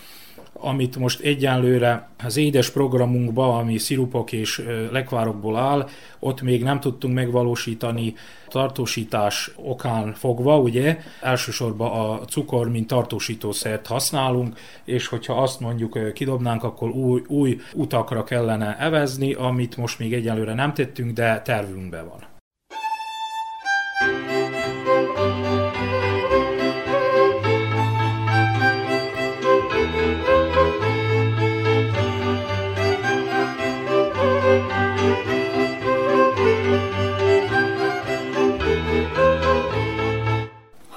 amit 0.60 0.98
most 0.98 1.20
egyenlőre 1.20 2.10
az 2.24 2.38
édes 2.38 2.70
programunkba, 2.70 3.58
ami 3.58 3.78
szirupok 3.78 4.32
és 4.32 4.64
lekvárokból 4.92 5.58
áll, 5.58 5.88
ott 6.20 6.42
még 6.42 6.64
nem 6.64 6.80
tudtunk 6.80 7.14
megvalósítani 7.14 8.14
tartósítás 8.48 9.52
okán 9.56 10.14
fogva, 10.14 10.60
ugye 10.60 10.98
elsősorban 11.22 11.92
a 11.92 12.26
cukor, 12.26 12.70
mint 12.70 12.88
tartósítószert 12.88 13.88
használunk, 13.88 14.60
és 14.84 15.08
hogyha 15.08 15.42
azt 15.42 15.60
mondjuk 15.60 16.14
kidobnánk, 16.14 16.64
akkor 16.64 16.90
új, 16.90 17.22
új 17.28 17.60
utakra 17.74 18.24
kellene 18.24 18.78
evezni, 18.80 19.34
amit 19.34 19.78
most 19.78 20.00
még 20.00 20.14
egyelőre 20.14 20.54
nem 20.54 20.74
tettünk, 20.74 21.12
de 21.12 21.42
tervünkben 21.42 22.08
van. 22.08 22.36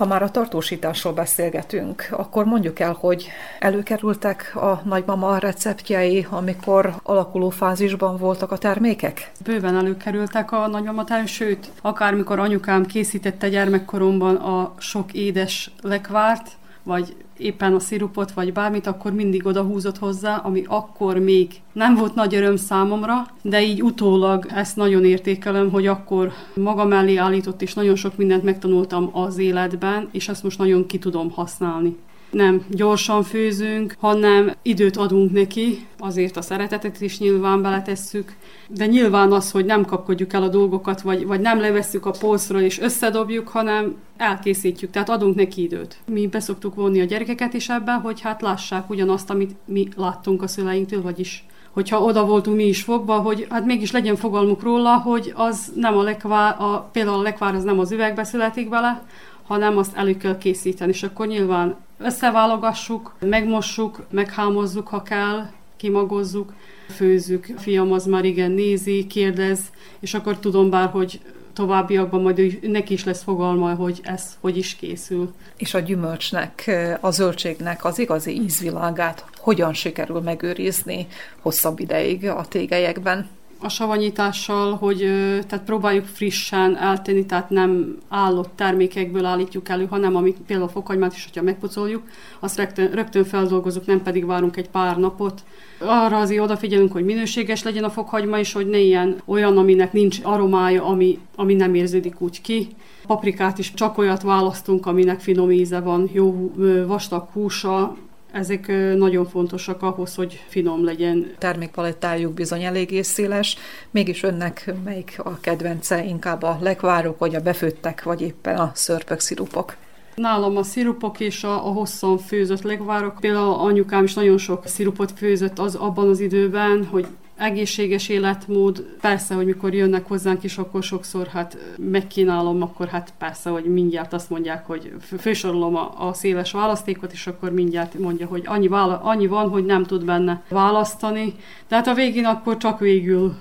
Ha 0.01 0.07
már 0.07 0.23
a 0.23 0.31
tartósításról 0.31 1.13
beszélgetünk, 1.13 2.09
akkor 2.11 2.45
mondjuk 2.45 2.79
el, 2.79 2.97
hogy 3.01 3.29
előkerültek 3.59 4.53
a 4.57 4.83
nagymama 4.85 5.39
receptjei, 5.39 6.27
amikor 6.31 6.95
alakuló 7.03 7.51
fázisban 7.51 8.17
voltak 8.17 8.53
a 8.53 8.59
termékek? 8.59 9.31
Bőven 9.45 9.77
előkerültek 9.77 10.53
a 10.53 10.67
nagymama 10.67 11.05
termékek, 11.05 11.27
sőt, 11.27 11.71
akármikor 11.83 12.39
anyukám 12.39 12.87
készítette 12.87 13.49
gyermekkoromban 13.49 14.37
a 14.37 14.75
sok 14.79 15.13
édes 15.13 15.71
lekvárt, 15.83 16.51
vagy 16.83 17.17
éppen 17.37 17.75
a 17.75 17.79
szirupot, 17.79 18.33
vagy 18.33 18.53
bármit, 18.53 18.87
akkor 18.87 19.13
mindig 19.13 19.47
oda 19.47 19.63
húzott 19.63 19.99
hozzá, 19.99 20.37
ami 20.37 20.65
akkor 20.67 21.19
még 21.19 21.61
nem 21.73 21.95
volt 21.95 22.15
nagy 22.15 22.35
öröm 22.35 22.57
számomra, 22.57 23.27
de 23.43 23.63
így 23.63 23.83
utólag 23.83 24.47
ezt 24.55 24.77
nagyon 24.77 25.05
értékelem, 25.05 25.71
hogy 25.71 25.87
akkor 25.87 26.33
maga 26.55 26.85
mellé 26.85 27.17
állított, 27.17 27.63
és 27.63 27.75
nagyon 27.75 27.97
sok 27.97 28.17
mindent 28.17 28.43
megtanultam 28.43 29.11
az 29.13 29.39
életben, 29.39 30.09
és 30.13 30.29
ezt 30.29 30.43
most 30.43 30.59
nagyon 30.59 30.87
ki 30.87 30.99
tudom 30.99 31.31
használni 31.31 31.97
nem 32.31 32.65
gyorsan 32.71 33.23
főzünk, 33.23 33.95
hanem 33.99 34.53
időt 34.63 34.97
adunk 34.97 35.33
neki, 35.33 35.87
azért 35.99 36.37
a 36.37 36.43
szeretetet 36.43 37.01
is 37.01 37.19
nyilván 37.19 37.63
beletesszük, 37.63 38.33
de 38.69 38.87
nyilván 38.87 39.33
az, 39.33 39.51
hogy 39.51 39.65
nem 39.65 39.85
kapkodjuk 39.85 40.33
el 40.33 40.43
a 40.43 40.49
dolgokat, 40.49 41.01
vagy, 41.01 41.27
vagy 41.27 41.41
nem 41.41 41.61
levesszük 41.61 42.07
a 42.07 42.15
polcról 42.21 42.61
és 42.61 42.81
összedobjuk, 42.81 43.49
hanem 43.49 43.97
elkészítjük, 44.17 44.91
tehát 44.91 45.09
adunk 45.09 45.35
neki 45.35 45.63
időt. 45.63 45.97
Mi 46.07 46.27
beszoktuk 46.27 46.75
vonni 46.75 47.01
a 47.01 47.05
gyerekeket 47.05 47.55
is 47.55 47.69
ebbe, 47.69 47.93
hogy 47.93 48.21
hát 48.21 48.43
lássák 48.43 48.91
ugyanazt, 48.91 49.31
amit 49.31 49.57
mi 49.65 49.89
láttunk 49.97 50.43
a 50.43 50.47
szüleinktől, 50.47 51.03
vagyis 51.03 51.45
hogyha 51.71 52.03
oda 52.03 52.25
voltunk 52.25 52.57
mi 52.57 52.65
is 52.65 52.83
fogva, 52.83 53.19
hogy 53.19 53.47
hát 53.51 53.65
mégis 53.65 53.91
legyen 53.91 54.17
fogalmuk 54.17 54.63
róla, 54.63 54.97
hogy 54.97 55.33
az 55.37 55.73
nem 55.75 55.97
a 55.97 56.03
lekvár, 56.03 56.61
a, 56.61 56.89
például 56.93 57.19
a 57.19 57.23
lekvár 57.23 57.55
az 57.55 57.65
nem 57.65 57.79
az 57.79 57.93
üvegbe 57.93 58.25
születik 58.25 58.69
bele, 58.69 59.03
hanem 59.47 59.77
azt 59.77 59.97
elő 59.97 60.17
kell 60.17 60.39
készíteni, 60.39 60.91
és 60.91 61.03
akkor 61.03 61.27
nyilván 61.27 61.77
összeválogassuk, 62.03 63.15
megmossuk, 63.21 64.07
meghámozzuk, 64.11 64.89
ha 64.89 65.03
kell, 65.03 65.51
kimagozzuk, 65.77 66.53
főzzük. 66.89 67.47
Fiam 67.59 67.93
az 67.93 68.07
már 68.07 68.25
igen 68.25 68.51
nézi, 68.51 69.07
kérdez, 69.07 69.61
és 70.01 70.15
akkor 70.15 70.39
tudom 70.39 70.71
bár, 70.71 70.89
hogy 70.89 71.21
továbbiakban 71.53 72.23
majd 72.23 72.59
neki 72.63 72.93
is 72.93 73.05
lesz 73.05 73.23
fogalma, 73.23 73.75
hogy 73.75 74.01
ez 74.03 74.37
hogy 74.41 74.57
is 74.57 74.77
készül. 74.77 75.35
És 75.57 75.75
a 75.75 75.79
gyümölcsnek, 75.79 76.71
a 77.01 77.11
zöldségnek 77.11 77.85
az 77.85 77.99
igazi 77.99 78.43
ízvilágát 78.43 79.25
hogyan 79.37 79.73
sikerül 79.73 80.21
megőrizni 80.21 81.07
hosszabb 81.41 81.79
ideig 81.79 82.29
a 82.29 82.45
tégelyekben? 82.49 83.29
A 83.63 83.69
savanyítással, 83.69 84.75
hogy 84.75 84.99
tehát 85.47 85.65
próbáljuk 85.65 86.05
frissen 86.05 86.77
eltenni, 86.77 87.27
tehát 87.27 87.51
nem 87.51 87.97
állott 88.09 88.51
termékekből 88.55 89.25
állítjuk 89.25 89.69
elő, 89.69 89.87
hanem 89.87 90.17
amit 90.17 90.37
például 90.47 90.69
a 90.69 90.73
fokhagymát 90.73 91.15
is, 91.15 91.25
hogyha 91.25 91.43
megpucoljuk, 91.43 92.03
azt 92.41 92.57
rögtön, 92.57 92.91
rögtön 92.91 93.25
feldolgozunk, 93.25 93.87
nem 93.87 94.03
pedig 94.03 94.27
várunk 94.27 94.57
egy 94.57 94.69
pár 94.69 94.97
napot. 94.97 95.43
Arra 95.79 96.19
azért 96.19 96.43
odafigyelünk, 96.43 96.93
hogy 96.93 97.05
minőséges 97.05 97.63
legyen 97.63 97.85
a 97.85 97.91
fokhagyma 97.91 98.39
is, 98.39 98.53
hogy 98.53 98.67
ne 98.67 98.79
ilyen 98.79 99.21
olyan, 99.25 99.59
aminek 99.59 99.93
nincs 99.93 100.19
aromája, 100.23 100.85
ami, 100.85 101.19
ami 101.37 101.55
nem 101.55 101.75
érződik 101.75 102.21
úgy 102.21 102.41
ki. 102.41 102.69
Paprikát 103.07 103.59
is 103.59 103.75
csak 103.75 103.99
olyat 103.99 104.23
választunk, 104.23 104.87
aminek 104.87 105.21
finom 105.21 105.51
íze 105.51 105.81
van, 105.81 106.11
jó 106.13 106.53
vastag 106.87 107.29
húsa, 107.33 107.97
ezek 108.33 108.67
nagyon 108.97 109.27
fontosak 109.27 109.83
ahhoz, 109.83 110.15
hogy 110.15 110.45
finom 110.49 110.85
legyen. 110.85 111.35
Termékpalettájuk 111.39 112.35
bizony 112.35 112.63
eléggé 112.63 113.03
széles, 113.03 113.57
mégis 113.91 114.23
önnek 114.23 114.75
melyik 114.85 115.15
a 115.25 115.41
kedvence, 115.41 116.05
inkább 116.05 116.43
a 116.43 116.59
lekvárok, 116.61 117.19
vagy 117.19 117.35
a 117.35 117.41
befőttek, 117.41 118.03
vagy 118.03 118.21
éppen 118.21 118.57
a 118.57 118.71
szörpök, 118.75 119.21
szirupok? 119.21 119.77
Nálam 120.15 120.57
a 120.57 120.63
szirupok 120.63 121.21
és 121.21 121.45
a, 121.45 121.67
a 121.67 121.73
hosszan 121.73 122.19
főzött 122.19 122.63
legvárok. 122.63 123.17
Például 123.21 123.55
anyukám 123.55 124.05
is 124.05 124.15
nagyon 124.15 124.39
sok 124.39 124.67
szirupot 124.67 125.13
főzött 125.17 125.59
az 125.59 125.75
abban 125.75 126.09
az 126.09 126.21
időben, 126.21 126.85
hogy 126.85 127.07
egészséges 127.41 128.09
életmód. 128.09 128.81
Persze, 129.01 129.35
hogy 129.35 129.47
mikor 129.47 129.75
jönnek 129.75 130.07
hozzánk 130.07 130.43
is, 130.43 130.59
akkor 130.59 130.83
sokszor 130.83 131.27
hát 131.27 131.57
megkínálom, 131.77 132.63
akkor 132.63 132.89
hát 132.89 133.13
persze, 133.19 133.51
hogy 133.51 133.65
mindjárt 133.65 134.13
azt 134.13 134.31
mondják, 134.31 134.67
hogy 134.67 134.93
fősorolom 135.19 135.77
a, 135.77 136.09
a 136.09 136.13
széles 136.13 136.53
választékot, 136.53 137.13
és 137.13 137.27
akkor 137.27 137.53
mindjárt 137.53 137.99
mondja, 137.99 138.27
hogy 138.27 138.43
annyi, 138.47 138.69
vála, 138.69 139.01
annyi 139.03 139.27
van, 139.27 139.49
hogy 139.49 139.65
nem 139.65 139.85
tud 139.85 140.05
benne 140.05 140.43
választani. 140.49 141.35
Tehát 141.69 141.87
a 141.87 141.95
végén 141.95 142.25
akkor 142.25 142.57
csak 142.57 142.79
végül 142.79 143.35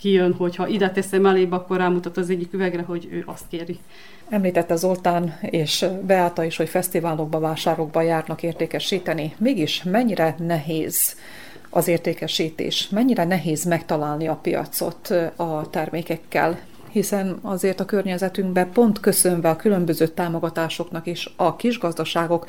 kijön, 0.00 0.34
hogyha 0.34 0.68
ide 0.68 0.90
teszem 0.90 1.26
elébb, 1.26 1.52
akkor 1.52 1.76
rámutat 1.76 2.16
az 2.16 2.30
egyik 2.30 2.52
üvegre, 2.52 2.82
hogy 2.82 3.08
ő 3.10 3.22
azt 3.26 3.44
kéri. 3.48 3.78
Említette 4.28 4.76
Zoltán 4.76 5.38
és 5.40 5.84
Beáta 6.06 6.44
is, 6.44 6.56
hogy 6.56 6.68
fesztiválokba, 6.68 7.38
vásárokba 7.38 8.02
járnak 8.02 8.42
értékesíteni. 8.42 9.34
Mégis 9.38 9.82
mennyire 9.82 10.34
nehéz 10.38 11.16
az 11.74 11.88
értékesítés? 11.88 12.88
Mennyire 12.88 13.24
nehéz 13.24 13.64
megtalálni 13.64 14.28
a 14.28 14.38
piacot 14.42 15.10
a 15.36 15.70
termékekkel? 15.70 16.58
hiszen 16.92 17.38
azért 17.42 17.80
a 17.80 17.84
környezetünkben 17.84 18.72
pont 18.72 19.00
köszönve 19.00 19.48
a 19.48 19.56
különböző 19.56 20.06
támogatásoknak 20.06 21.06
is 21.06 21.32
a 21.36 21.56
kisgazdaságok 21.56 22.46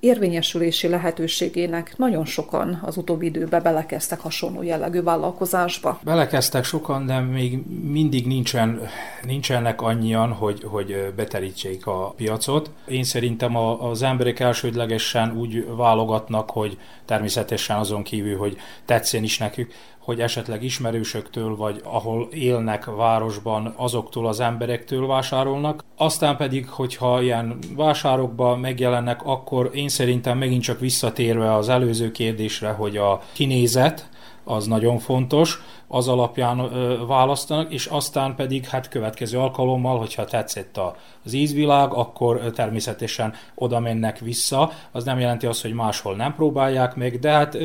érvényesülési 0.00 0.88
lehetőségének 0.88 1.94
nagyon 1.96 2.24
sokan 2.24 2.80
az 2.82 2.96
utóbbi 2.96 3.26
időben 3.26 3.62
belekezdtek 3.62 4.20
hasonló 4.20 4.62
jellegű 4.62 5.02
vállalkozásba. 5.02 6.00
Belekezdtek 6.04 6.64
sokan, 6.64 7.06
de 7.06 7.18
még 7.18 7.58
mindig 7.82 8.26
nincsen, 8.26 8.80
nincsenek 9.22 9.82
annyian, 9.82 10.32
hogy, 10.32 10.64
hogy 10.64 11.12
beterítsék 11.16 11.86
a 11.86 12.14
piacot. 12.16 12.70
Én 12.86 13.04
szerintem 13.04 13.56
az 13.56 14.02
emberek 14.02 14.40
elsődlegesen 14.40 15.36
úgy 15.36 15.66
válogatnak, 15.76 16.50
hogy 16.50 16.78
természetesen 17.10 17.76
azon 17.76 18.02
kívül, 18.02 18.38
hogy 18.38 18.56
tetszen 18.84 19.22
is 19.22 19.38
nekük, 19.38 19.72
hogy 19.98 20.20
esetleg 20.20 20.62
ismerősöktől, 20.62 21.56
vagy 21.56 21.80
ahol 21.84 22.28
élnek 22.32 22.84
városban, 22.84 23.74
azoktól 23.76 24.26
az 24.26 24.40
emberektől 24.40 25.06
vásárolnak. 25.06 25.84
Aztán 25.96 26.36
pedig, 26.36 26.68
hogyha 26.68 27.22
ilyen 27.22 27.58
vásárokba 27.76 28.56
megjelennek, 28.56 29.20
akkor 29.24 29.70
én 29.74 29.88
szerintem 29.88 30.38
megint 30.38 30.62
csak 30.62 30.80
visszatérve 30.80 31.54
az 31.54 31.68
előző 31.68 32.10
kérdésre, 32.10 32.68
hogy 32.70 32.96
a 32.96 33.22
kinézet, 33.32 34.08
az 34.50 34.66
nagyon 34.66 34.98
fontos, 34.98 35.62
az 35.92 36.08
alapján 36.08 36.70
választanak, 37.06 37.72
és 37.72 37.86
aztán 37.86 38.34
pedig 38.34 38.66
hát 38.66 38.88
következő 38.88 39.38
alkalommal, 39.38 39.98
hogyha 39.98 40.24
tetszett 40.24 40.80
az 41.24 41.32
ízvilág, 41.32 41.92
akkor 41.92 42.40
természetesen 42.54 43.34
oda 43.54 43.80
mennek 43.80 44.18
vissza. 44.18 44.72
Az 44.90 45.04
nem 45.04 45.18
jelenti 45.20 45.46
azt, 45.46 45.62
hogy 45.62 45.72
máshol 45.72 46.16
nem 46.16 46.34
próbálják 46.34 46.94
meg, 46.94 47.18
de 47.18 47.30
hát 47.30 47.58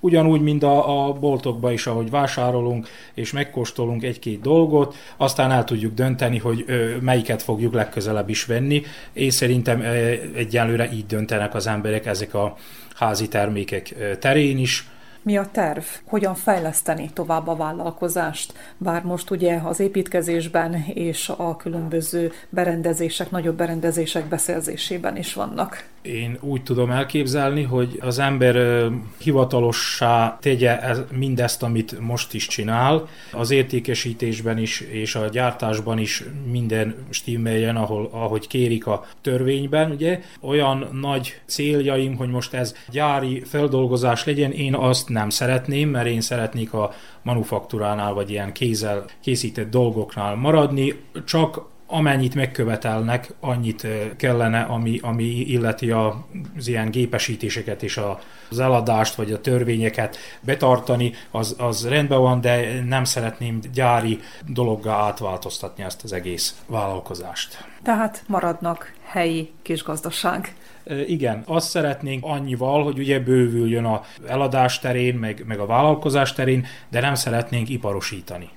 ugyanúgy, 0.00 0.40
mint 0.40 0.62
a, 0.62 1.06
a 1.06 1.12
boltokban 1.12 1.72
is, 1.72 1.86
ahogy 1.86 2.10
vásárolunk, 2.10 2.88
és 3.14 3.32
megkóstolunk 3.32 4.02
egy-két 4.02 4.40
dolgot, 4.40 4.94
aztán 5.16 5.50
el 5.50 5.64
tudjuk 5.64 5.94
dönteni, 5.94 6.38
hogy 6.38 6.64
melyiket 7.00 7.42
fogjuk 7.42 7.74
legközelebb 7.74 8.28
is 8.28 8.44
venni, 8.44 8.82
és 9.12 9.34
szerintem 9.34 9.80
ö, 9.80 10.12
egyenlőre 10.34 10.92
így 10.92 11.06
döntenek 11.06 11.54
az 11.54 11.66
emberek 11.66 12.06
ezek 12.06 12.34
a 12.34 12.56
házi 12.94 13.28
termékek 13.28 13.94
terén 14.20 14.58
is, 14.58 14.88
mi 15.22 15.36
a 15.36 15.48
terv? 15.52 15.82
Hogyan 16.04 16.34
fejleszteni 16.34 17.10
tovább 17.12 17.46
a 17.46 17.56
vállalkozást? 17.56 18.52
Bár 18.76 19.02
most 19.02 19.30
ugye 19.30 19.60
az 19.64 19.80
építkezésben 19.80 20.74
és 20.94 21.28
a 21.28 21.56
különböző 21.56 22.32
berendezések, 22.48 23.30
nagyobb 23.30 23.56
berendezések 23.56 24.24
beszerzésében 24.24 25.16
is 25.16 25.34
vannak. 25.34 25.84
Én 26.14 26.38
úgy 26.40 26.62
tudom 26.62 26.90
elképzelni, 26.90 27.62
hogy 27.62 27.98
az 28.00 28.18
ember 28.18 28.86
hivatalossá 29.18 30.38
tegye 30.40 30.80
mindezt, 31.12 31.62
amit 31.62 32.00
most 32.00 32.34
is 32.34 32.46
csinál, 32.46 33.08
az 33.32 33.50
értékesítésben 33.50 34.58
is 34.58 34.80
és 34.80 35.14
a 35.14 35.28
gyártásban 35.28 35.98
is 35.98 36.24
minden 36.50 36.94
stimmeljen, 37.10 37.76
ahol, 37.76 38.08
ahogy 38.12 38.46
kérik 38.46 38.86
a 38.86 39.04
törvényben. 39.20 39.90
Ugye 39.90 40.20
olyan 40.40 40.88
nagy 41.00 41.40
céljaim, 41.46 42.16
hogy 42.16 42.28
most 42.28 42.54
ez 42.54 42.74
gyári 42.90 43.42
feldolgozás 43.44 44.24
legyen, 44.24 44.52
én 44.52 44.74
azt 44.74 45.08
nem 45.08 45.30
szeretném, 45.30 45.88
mert 45.88 46.06
én 46.06 46.20
szeretnék 46.20 46.72
a 46.72 46.92
manufaktúránál 47.22 48.12
vagy 48.12 48.30
ilyen 48.30 48.52
kézzel 48.52 49.04
készített 49.22 49.70
dolgoknál 49.70 50.34
maradni, 50.34 50.94
csak 51.24 51.76
amennyit 51.90 52.34
megkövetelnek, 52.34 53.34
annyit 53.40 53.86
kellene, 54.16 54.60
ami, 54.60 54.98
ami 55.02 55.24
illeti 55.24 55.90
az 55.90 56.68
ilyen 56.68 56.90
gépesítéseket 56.90 57.82
és 57.82 58.00
az 58.50 58.58
eladást, 58.58 59.14
vagy 59.14 59.32
a 59.32 59.40
törvényeket 59.40 60.16
betartani, 60.40 61.12
az, 61.30 61.54
az 61.58 61.88
rendben 61.88 62.20
van, 62.20 62.40
de 62.40 62.82
nem 62.84 63.04
szeretném 63.04 63.60
gyári 63.72 64.20
dologgá 64.46 64.94
átváltoztatni 64.94 65.84
ezt 65.84 66.04
az 66.04 66.12
egész 66.12 66.56
vállalkozást. 66.66 67.64
Tehát 67.82 68.22
maradnak 68.26 68.92
helyi 69.04 69.50
kisgazdaság. 69.62 70.54
Igen, 71.06 71.42
azt 71.46 71.68
szeretnénk 71.68 72.24
annyival, 72.24 72.84
hogy 72.84 72.98
ugye 72.98 73.20
bővüljön 73.20 73.84
a 73.84 74.02
eladás 74.26 74.78
terén, 74.78 75.14
meg, 75.14 75.44
meg 75.46 75.58
a 75.58 75.66
vállalkozás 75.66 76.32
terén, 76.32 76.66
de 76.88 77.00
nem 77.00 77.14
szeretnénk 77.14 77.68
iparosítani. 77.68 78.50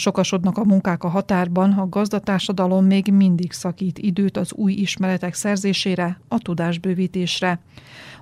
Sokasodnak 0.00 0.58
a 0.58 0.64
munkák 0.64 1.04
a 1.04 1.08
határban, 1.08 1.72
a 1.72 1.88
gazdatársadalom 1.88 2.84
még 2.84 3.12
mindig 3.12 3.52
szakít 3.52 3.98
időt 3.98 4.36
az 4.36 4.52
új 4.52 4.72
ismeretek 4.72 5.34
szerzésére, 5.34 6.20
a 6.28 6.38
tudásbővítésre. 6.38 7.60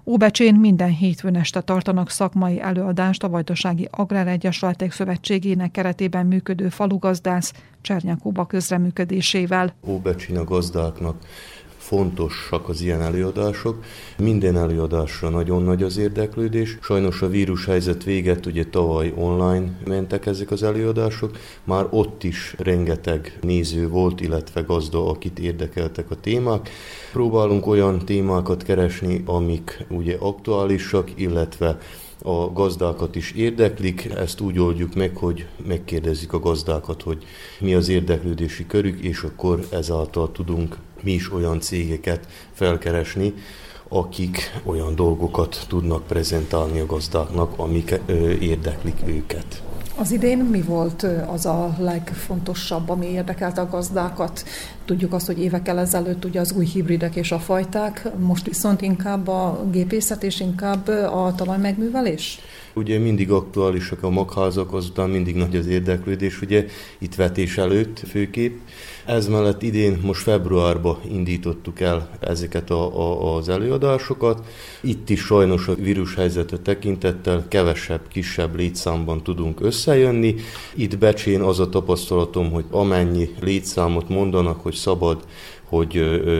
Óbecsén 0.05 0.55
minden 0.55 0.91
hétfőn 0.91 1.37
este 1.37 1.61
tartanak 1.61 2.11
szakmai 2.11 2.61
előadást 2.61 3.23
a 3.23 3.29
Vajdasági 3.29 3.88
Agráregyesületek 3.91 4.93
Szövetségének 4.93 5.71
keretében 5.71 6.27
működő 6.27 6.69
falugazdász 6.69 7.53
Csernyakóba 7.81 8.47
közreműködésével. 8.47 9.75
Óbecsén 9.87 10.37
a 10.37 10.45
gazdáknak 10.45 11.17
fontosak 11.88 12.68
az 12.68 12.81
ilyen 12.81 13.03
előadások. 13.03 13.85
Minden 14.18 14.57
előadásra 14.57 15.29
nagyon 15.29 15.62
nagy 15.62 15.83
az 15.83 15.96
érdeklődés. 15.96 16.79
Sajnos 16.81 17.22
a 17.22 17.29
vírushelyzet 17.29 18.05
véget, 18.05 18.46
ugye 18.46 18.64
tavaly 18.64 19.12
online 19.16 19.79
mentek 19.87 20.27
ezek 20.27 20.51
az 20.51 20.62
előadások. 20.62 21.37
Már 21.64 21.87
ott 21.90 22.24
is 22.24 22.55
rengeteg 22.59 23.38
néző 23.40 23.88
volt, 23.88 24.20
illetve 24.20 24.61
gazda, 24.61 25.11
akit 25.11 25.38
érdekeltek 25.38 26.11
a 26.11 26.20
témák. 26.20 26.70
Próbálunk 27.12 27.66
olyan 27.66 27.99
témákat 27.99 28.62
keresni, 28.62 29.22
amik 29.26 29.84
ugye 29.89 30.16
aktuálisak, 30.18 31.11
illetve 31.14 31.78
a 32.23 32.53
gazdákat 32.53 33.16
is 33.16 33.33
érdeklik. 33.33 34.05
Ezt 34.05 34.41
úgy 34.41 34.59
oldjuk 34.59 34.95
meg, 34.95 35.16
hogy 35.16 35.47
megkérdezzük 35.66 36.33
a 36.33 36.39
gazdákat, 36.39 37.03
hogy 37.03 37.27
mi 37.61 37.75
az 37.75 37.89
érdeklődési 37.89 38.66
körük, 38.66 39.01
és 39.01 39.23
akkor 39.23 39.66
ezáltal 39.71 40.33
tudunk 40.33 40.77
mi 41.03 41.12
is 41.12 41.33
olyan 41.33 41.61
cégeket 41.61 42.27
felkeresni, 42.53 43.35
akik 43.89 44.61
olyan 44.64 44.95
dolgokat 44.95 45.64
tudnak 45.69 46.07
prezentálni 46.07 46.81
a 46.81 46.87
gazdáknak, 46.87 47.53
amik 47.57 48.01
érdeklik 48.41 48.97
őket. 49.07 49.68
Az 49.99 50.11
idén 50.11 50.38
mi 50.38 50.62
volt 50.62 51.07
az 51.26 51.46
a 51.46 51.74
legfontosabb, 51.78 52.88
ami 52.88 53.07
érdekelte 53.07 53.61
a 53.61 53.68
gazdákat? 53.68 54.44
Tudjuk 54.84 55.12
azt, 55.12 55.26
hogy 55.26 55.40
évekkel 55.40 55.78
ezelőtt 55.78 56.24
ugye 56.24 56.40
az 56.40 56.53
új 56.53 56.64
hibridek 56.64 57.16
és 57.16 57.32
a 57.32 57.38
fajták, 57.38 58.09
most 58.18 58.46
viszont 58.46 58.82
inkább 58.82 59.28
a 59.28 59.64
gépészet 59.70 60.22
és 60.22 60.40
inkább 60.40 60.88
a 60.88 61.32
talajmegművelés? 61.36 62.38
Ugye 62.75 62.99
mindig 62.99 63.31
aktuálisak 63.31 64.03
a 64.03 64.11
magházak, 64.11 64.73
azután 64.73 65.11
mindig 65.11 65.35
nagy 65.35 65.57
az 65.57 65.66
érdeklődés, 65.66 66.41
ugye 66.41 66.66
itt 66.99 67.14
vetés 67.14 67.59
előtt 67.59 68.03
főképp. 68.09 68.57
Ez 69.07 69.29
mellett 69.29 69.62
idén, 69.62 69.99
most 70.03 70.23
februárban 70.23 70.99
indítottuk 71.11 71.81
el 71.81 72.11
ezeket 72.21 72.71
a, 72.71 72.99
a, 72.99 73.37
az 73.37 73.49
előadásokat. 73.49 74.47
Itt 74.81 75.11
is 75.11 75.21
sajnos 75.21 75.69
a 75.69 75.75
vírushelyzetet 75.75 76.61
tekintettel 76.61 77.45
kevesebb, 77.49 78.01
kisebb 78.09 78.57
létszámban 78.57 79.23
tudunk 79.23 79.61
összejönni. 79.61 80.35
Itt 80.75 80.99
Becsén 80.99 81.41
az 81.41 81.61
a 81.61 81.69
tapasztalatom, 81.69 82.51
hogy 82.51 82.64
amennyi 82.71 83.31
létszámot 83.41 84.09
mondanak, 84.09 84.61
hogy 84.61 84.75
szabad 84.75 85.25
hogy 85.69 85.95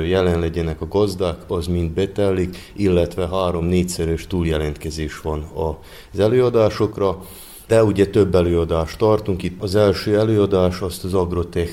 jelen 0.09 0.41
legyenek 0.41 0.81
a 0.81 0.89
gazdák, 0.89 1.37
az 1.47 1.67
mind 1.67 1.91
betellik, 1.91 2.73
illetve 2.77 3.29
három-négyszeres 3.29 4.27
túljelentkezés 4.27 5.21
van 5.21 5.45
az 6.13 6.19
előadásokra. 6.19 7.19
De 7.67 7.85
ugye 7.85 8.07
több 8.07 8.35
előadást 8.35 8.99
tartunk. 8.99 9.43
Itt 9.43 9.63
az 9.63 9.75
első 9.75 10.19
előadás 10.19 10.81
azt 10.81 11.05
az 11.05 11.15
Agrotech 11.15 11.73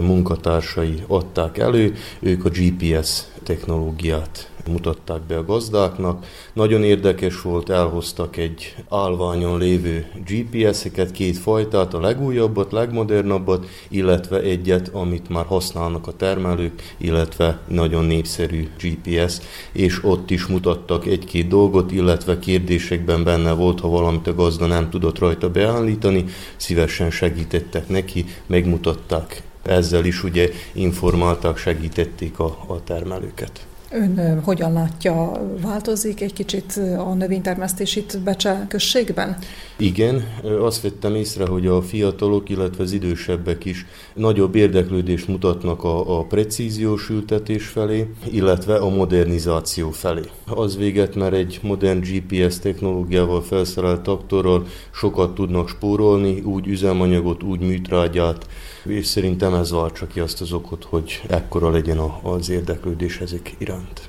munkatársai 0.00 1.02
adták 1.06 1.58
elő, 1.58 1.94
ők 2.20 2.44
a 2.44 2.48
GPS 2.48 3.22
technológiát 3.42 4.50
mutatták 4.68 5.20
be 5.20 5.36
a 5.36 5.44
gazdáknak. 5.44 6.26
Nagyon 6.52 6.84
érdekes 6.84 7.42
volt, 7.42 7.70
elhoztak 7.70 8.36
egy 8.36 8.74
állványon 8.88 9.58
lévő 9.58 10.06
GPS-eket, 10.26 11.10
két 11.10 11.38
fajtát, 11.38 11.94
a 11.94 12.00
legújabbat, 12.00 12.72
legmodernabbat, 12.72 13.66
illetve 13.88 14.40
egyet, 14.40 14.88
amit 14.88 15.28
már 15.28 15.44
használnak 15.44 16.06
a 16.06 16.16
termelők, 16.16 16.94
illetve 16.96 17.60
nagyon 17.68 18.04
népszerű 18.04 18.68
GPS, 18.80 19.38
és 19.72 20.04
ott 20.04 20.30
is 20.30 20.46
mutattak 20.46 21.06
egy-két 21.06 21.48
dolgot, 21.48 21.92
illetve 21.92 22.38
kérdésekben 22.38 23.24
benne 23.24 23.52
volt, 23.52 23.80
ha 23.80 23.88
valamit 23.88 24.26
a 24.26 24.34
gazda 24.34 24.66
nem 24.66 24.90
tudott 24.90 25.18
rajta 25.18 25.50
beállítani, 25.50 26.24
szívesen 26.56 27.10
segítettek 27.10 27.88
neki, 27.88 28.24
megmutatták 28.46 29.42
ezzel 29.68 30.04
is 30.04 30.24
ugye 30.24 30.50
informálták, 30.72 31.56
segítették 31.56 32.38
a, 32.38 32.64
a 32.66 32.84
termelőket. 32.84 33.67
Ön 33.90 34.40
hogyan 34.44 34.72
látja, 34.72 35.32
változik 35.62 36.20
egy 36.20 36.32
kicsit 36.32 36.80
a 36.98 37.14
növénytermesztés 37.14 37.96
itt 37.96 38.18
Becse 38.18 38.66
községben? 38.68 39.36
Igen, 39.76 40.24
azt 40.60 40.82
vettem 40.82 41.14
észre, 41.14 41.46
hogy 41.46 41.66
a 41.66 41.82
fiatalok, 41.82 42.48
illetve 42.48 42.82
az 42.82 42.92
idősebbek 42.92 43.64
is 43.64 43.86
nagyobb 44.14 44.54
érdeklődést 44.54 45.28
mutatnak 45.28 45.84
a, 45.84 46.18
a 46.18 46.24
precíziós 46.24 47.08
ültetés 47.08 47.66
felé, 47.66 48.06
illetve 48.30 48.76
a 48.76 48.88
modernizáció 48.88 49.90
felé. 49.90 50.22
Az 50.46 50.76
véget, 50.76 51.14
mert 51.14 51.34
egy 51.34 51.58
modern 51.62 52.00
GPS 52.00 52.58
technológiával 52.58 53.42
felszerelt 53.42 54.00
traktorral 54.00 54.66
sokat 54.90 55.34
tudnak 55.34 55.68
spórolni, 55.68 56.40
úgy 56.40 56.66
üzemanyagot, 56.66 57.42
úgy 57.42 57.60
műtrágyát, 57.60 58.46
és 58.88 59.06
szerintem 59.06 59.54
ez 59.54 59.70
váltsa 59.70 60.06
ki 60.06 60.20
azt 60.20 60.40
az 60.40 60.52
okot, 60.52 60.84
hogy 60.84 61.22
ekkora 61.28 61.70
legyen 61.70 61.98
az 62.22 62.48
érdeklődés 62.48 63.20
ezek 63.20 63.54
iránt. 63.58 64.08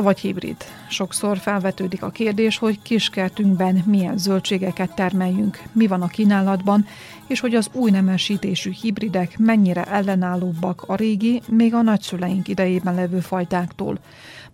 Fajta 0.00 0.14
vagy 0.14 0.30
hibrid? 0.30 0.56
Sokszor 0.88 1.38
felvetődik 1.38 2.02
a 2.02 2.10
kérdés, 2.10 2.58
hogy 2.58 2.82
kiskertünkben 2.82 3.82
milyen 3.86 4.18
zöldségeket 4.18 4.94
termeljünk, 4.94 5.62
mi 5.72 5.86
van 5.86 6.02
a 6.02 6.06
kínálatban, 6.06 6.86
és 7.26 7.40
hogy 7.40 7.54
az 7.54 7.68
új 7.72 7.90
nemesítésű 7.90 8.70
hibridek 8.80 9.38
mennyire 9.38 9.84
ellenállóbbak 9.84 10.82
a 10.86 10.94
régi, 10.94 11.42
még 11.48 11.74
a 11.74 11.82
nagyszüleink 11.82 12.48
idejében 12.48 12.94
levő 12.94 13.20
fajtáktól. 13.20 13.98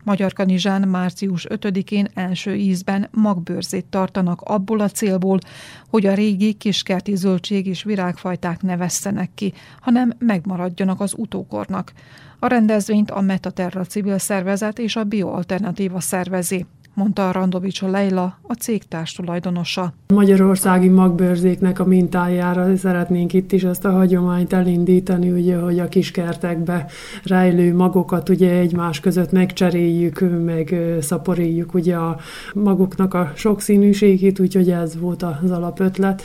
Magyar 0.07 0.33
Kanizsán 0.33 0.89
március 0.89 1.47
5-én 1.49 2.09
első 2.15 2.55
ízben 2.55 3.09
magbőrzét 3.11 3.87
tartanak 3.87 4.41
abból 4.41 4.81
a 4.81 4.89
célból, 4.89 5.39
hogy 5.89 6.07
a 6.07 6.15
régi 6.15 6.53
kiskerti 6.53 7.17
zöldség 7.17 7.67
és 7.67 7.83
virágfajták 7.83 8.63
ne 8.63 8.77
vesszenek 8.77 9.31
ki, 9.35 9.53
hanem 9.81 10.13
megmaradjanak 10.19 11.01
az 11.01 11.15
utókornak. 11.17 11.93
A 12.39 12.47
rendezvényt 12.47 13.11
a 13.11 13.21
Metaterra 13.21 13.85
civil 13.85 14.19
szervezet 14.19 14.79
és 14.79 14.97
a 14.97 15.05
Bioalternatíva 15.05 16.01
szervezi 16.01 16.67
mondta 16.97 17.29
a 17.29 17.33
Randovics 17.33 17.83
a 17.83 17.89
Leila, 17.89 18.39
a 18.43 18.53
cég 18.53 18.89
társtulajdonosa. 18.89 19.93
Magyarországi 20.15 20.89
magbőrzéknek 20.89 21.81
a 21.81 21.85
mintájára 21.85 22.77
szeretnénk 22.77 23.33
itt 23.33 23.53
is 23.53 23.65
azt 23.65 23.85
a 23.85 23.91
hagyományt 23.91 24.53
elindítani, 24.53 25.31
ugye, 25.31 25.57
hogy 25.57 25.79
a 25.79 25.89
kiskertekbe 25.89 26.87
rejlő 27.25 27.75
magokat 27.75 28.29
ugye 28.29 28.51
egymás 28.51 29.01
között 29.01 29.33
megcseréljük, 29.33 30.25
meg 30.45 30.75
szaporíjuk, 31.01 31.75
ugye 31.75 31.95
a 31.97 32.17
magoknak 32.55 33.15
a 33.15 33.33
sokszínűségét, 33.35 34.41
úgyhogy 34.41 34.71
ez 34.71 34.99
volt 34.99 35.23
az 35.23 35.51
alapötlet. 35.51 36.23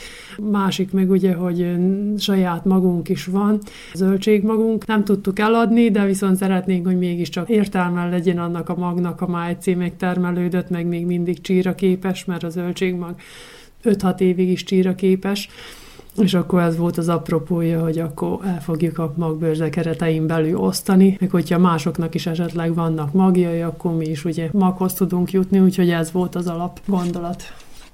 Másik 0.51 0.91
meg 0.91 1.09
ugye, 1.09 1.34
hogy 1.34 1.76
saját 2.17 2.65
magunk 2.65 3.09
is 3.09 3.26
van, 3.26 3.59
zöldség 3.93 4.43
magunk, 4.43 4.86
nem 4.86 5.03
tudtuk 5.03 5.39
eladni, 5.39 5.91
de 5.91 6.05
viszont 6.05 6.36
szeretnénk, 6.36 6.86
hogy 6.86 6.97
mégiscsak 6.97 7.49
értelme 7.49 8.09
legyen 8.09 8.38
annak 8.38 8.69
a 8.69 8.76
magnak, 8.76 9.22
amely 9.22 9.57
címek 9.59 9.97
termelődött, 9.97 10.61
15, 10.62 10.70
meg 10.70 10.86
még 10.86 11.05
mindig 11.05 11.41
csíra 11.41 11.76
képes, 11.76 12.26
mert 12.26 12.43
a 12.43 12.49
zöldségmag 12.49 13.16
5-6 13.84 14.20
évig 14.20 14.49
is 14.49 14.64
csíra 14.64 14.95
képes. 14.95 15.49
És 16.18 16.34
akkor 16.34 16.62
ez 16.62 16.78
volt 16.78 16.97
az 16.97 17.09
apropója, 17.09 17.82
hogy 17.82 17.99
akkor 17.99 18.39
el 18.45 18.62
fogjuk 18.62 18.97
a 18.97 19.14
magbőrze 19.18 19.70
keretein 19.70 20.28
belül 20.28 20.57
osztani, 20.57 21.18
meg 21.20 21.30
hogyha 21.30 21.57
másoknak 21.57 22.16
is 22.16 22.26
esetleg 22.26 22.74
vannak 22.74 23.14
magjai, 23.14 23.62
akkor 23.62 23.95
mi 23.95 24.05
is 24.05 24.26
ugye 24.26 24.49
maghoz 24.51 24.93
tudunk 24.93 25.32
jutni, 25.32 25.59
úgyhogy 25.59 25.89
ez 25.89 26.12
volt 26.12 26.36
az 26.36 26.47
alap 26.47 26.80
gondolat. 26.86 27.43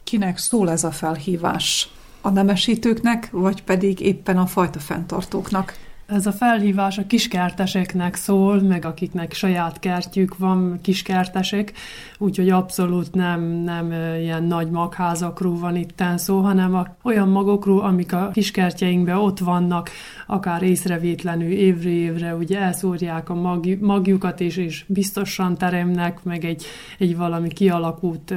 Kinek 0.04 0.38
szól 0.38 0.70
ez 0.70 0.84
a 0.84 0.92
felhívás? 0.92 1.90
A 2.22 2.30
nemesítőknek, 2.30 3.30
vagy 3.32 3.64
pedig 3.64 4.00
éppen 4.00 4.38
a 4.38 4.46
fajta 4.46 4.80
fenntartóknak? 4.80 5.78
Ez 6.08 6.26
a 6.26 6.32
felhívás 6.32 6.98
a 6.98 7.08
kiskerteseknek 7.08 8.16
szól, 8.16 8.62
meg 8.62 8.86
akiknek 8.86 9.34
saját 9.34 9.80
kertjük 9.80 10.38
van, 10.38 10.80
kiskertesek, 10.82 11.74
úgyhogy 12.18 12.50
abszolút 12.50 13.14
nem, 13.14 13.42
nem 13.42 13.92
ilyen 14.20 14.44
nagy 14.44 14.70
magházakról 14.70 15.58
van 15.58 15.76
itt 15.76 16.04
szó, 16.16 16.40
hanem 16.40 16.76
a, 16.76 16.96
olyan 17.04 17.30
magokról, 17.30 17.82
amik 17.82 18.14
a 18.14 18.30
kiskertjeinkben 18.34 19.18
ott 19.18 19.40
vannak, 19.40 19.90
akár 20.28 20.62
észrevétlenül 20.62 21.52
évre 21.52 21.90
évre, 21.90 22.36
ugye 22.36 22.60
elszórják 22.60 23.30
a 23.30 23.36
mag, 23.36 23.80
magjukat, 23.80 24.42
és, 24.42 24.58
és 24.58 24.86
biztosan 24.88 25.58
teremnek, 25.58 26.24
meg 26.24 26.46
egy, 26.46 26.66
egy 26.98 27.18
valami 27.18 27.48
kialakult 27.48 28.34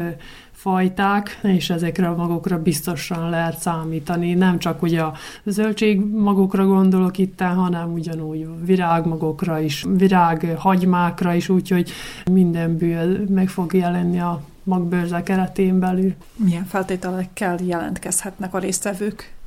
fajták, 0.61 1.39
és 1.43 1.71
ezekre 1.71 2.09
a 2.09 2.17
magokra 2.17 2.63
biztosan 2.63 3.31
lehet 3.31 3.59
számítani. 3.59 4.35
Nem 4.35 4.59
csak 4.59 4.83
ugye 4.83 5.01
a 5.01 5.15
zöldségmagokra 5.45 6.67
gondolok 6.67 7.19
itt, 7.19 7.41
hanem 7.41 7.93
ugyanúgy 7.93 8.47
virágmagokra 8.65 9.61
is, 9.61 9.87
virághagymákra 9.89 11.35
is, 11.35 11.49
úgyhogy 11.49 11.91
mindenből 12.31 13.25
meg 13.29 13.49
fog 13.49 13.75
jelenni 13.75 14.21
a 14.21 14.43
magbőrze 14.63 15.23
keretén 15.23 15.79
belül. 15.79 16.15
Milyen 16.37 16.65
feltételekkel 16.65 17.59
jelentkezhetnek 17.63 18.55
a 18.55 18.59
résztvevők? 18.59 19.40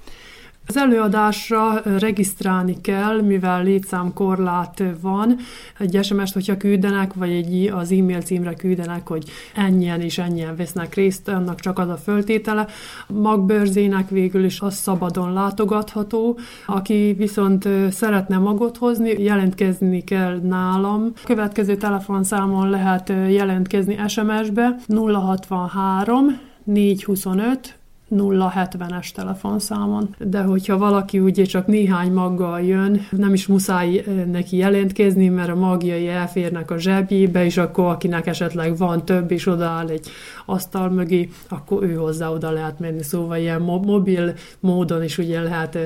Az 0.68 0.78
előadásra 0.78 1.82
regisztrálni 2.00 2.82
kell, 2.82 3.22
mivel 3.22 3.64
létszámkorlát 3.64 4.84
van. 5.02 5.38
Egy 5.80 6.00
SMS-t, 6.04 6.34
hogyha 6.34 6.58
küldenek, 6.58 7.14
vagy 7.14 7.30
egy 7.30 7.72
az 7.76 7.92
e-mail 7.92 8.22
címre 8.22 8.54
küldenek, 8.54 9.08
hogy 9.08 9.24
ennyien 9.56 10.02
és 10.02 10.18
ennyien 10.18 10.56
vesznek 10.56 10.94
részt, 10.94 11.28
annak 11.28 11.60
csak 11.60 11.80
az 11.80 11.90
a 11.90 11.98
föltétele. 11.98 12.68
Magbőrzének 13.08 14.10
végül 14.10 14.44
is 14.44 14.60
az 14.60 14.76
szabadon 14.76 15.34
látogatható. 15.34 16.38
Aki 16.66 17.16
viszont 17.18 17.68
szeretne 17.92 18.38
magot 18.38 18.78
hozni, 18.78 19.24
jelentkezni 19.24 20.04
kell 20.04 20.40
nálam. 20.40 21.12
Következő 21.24 21.76
telefonszámon 21.76 22.70
lehet 22.70 23.10
jelentkezni 23.10 23.98
SMS-be 24.08 24.76
063 24.88 26.40
425 26.64 27.78
070-es 28.18 29.12
telefonszámon. 29.12 30.16
De 30.18 30.42
hogyha 30.42 30.78
valaki 30.78 31.20
ugye 31.20 31.44
csak 31.44 31.68
néhány 31.68 32.12
maggal 32.12 32.62
jön, 32.62 33.08
nem 33.10 33.34
is 33.34 33.48
muszáj 33.48 34.04
neki 34.32 34.58
jelentkezni, 34.58 35.28
mert 35.28 35.50
a 35.50 35.56
magjai 35.56 36.08
elférnek 36.08 36.72
a 36.72 36.78
zsebjébe, 36.78 37.46
és 37.46 37.58
akkor 37.58 37.86
akinek 37.86 38.28
esetleg 38.28 38.78
van 38.78 39.06
több, 39.06 39.32
és 39.32 39.48
odaáll 39.48 39.88
egy 39.88 40.08
asztal 40.46 40.90
mögé, 40.90 41.30
akkor 41.50 41.84
ő 41.84 41.94
hozzá 41.94 42.30
oda 42.30 42.52
lehet 42.52 42.80
menni. 42.80 43.04
Szóval 43.04 43.38
ilyen 43.38 43.62
mobil 43.62 44.34
módon 44.60 45.04
is 45.04 45.18
ugye 45.18 45.42
lehet 45.42 45.78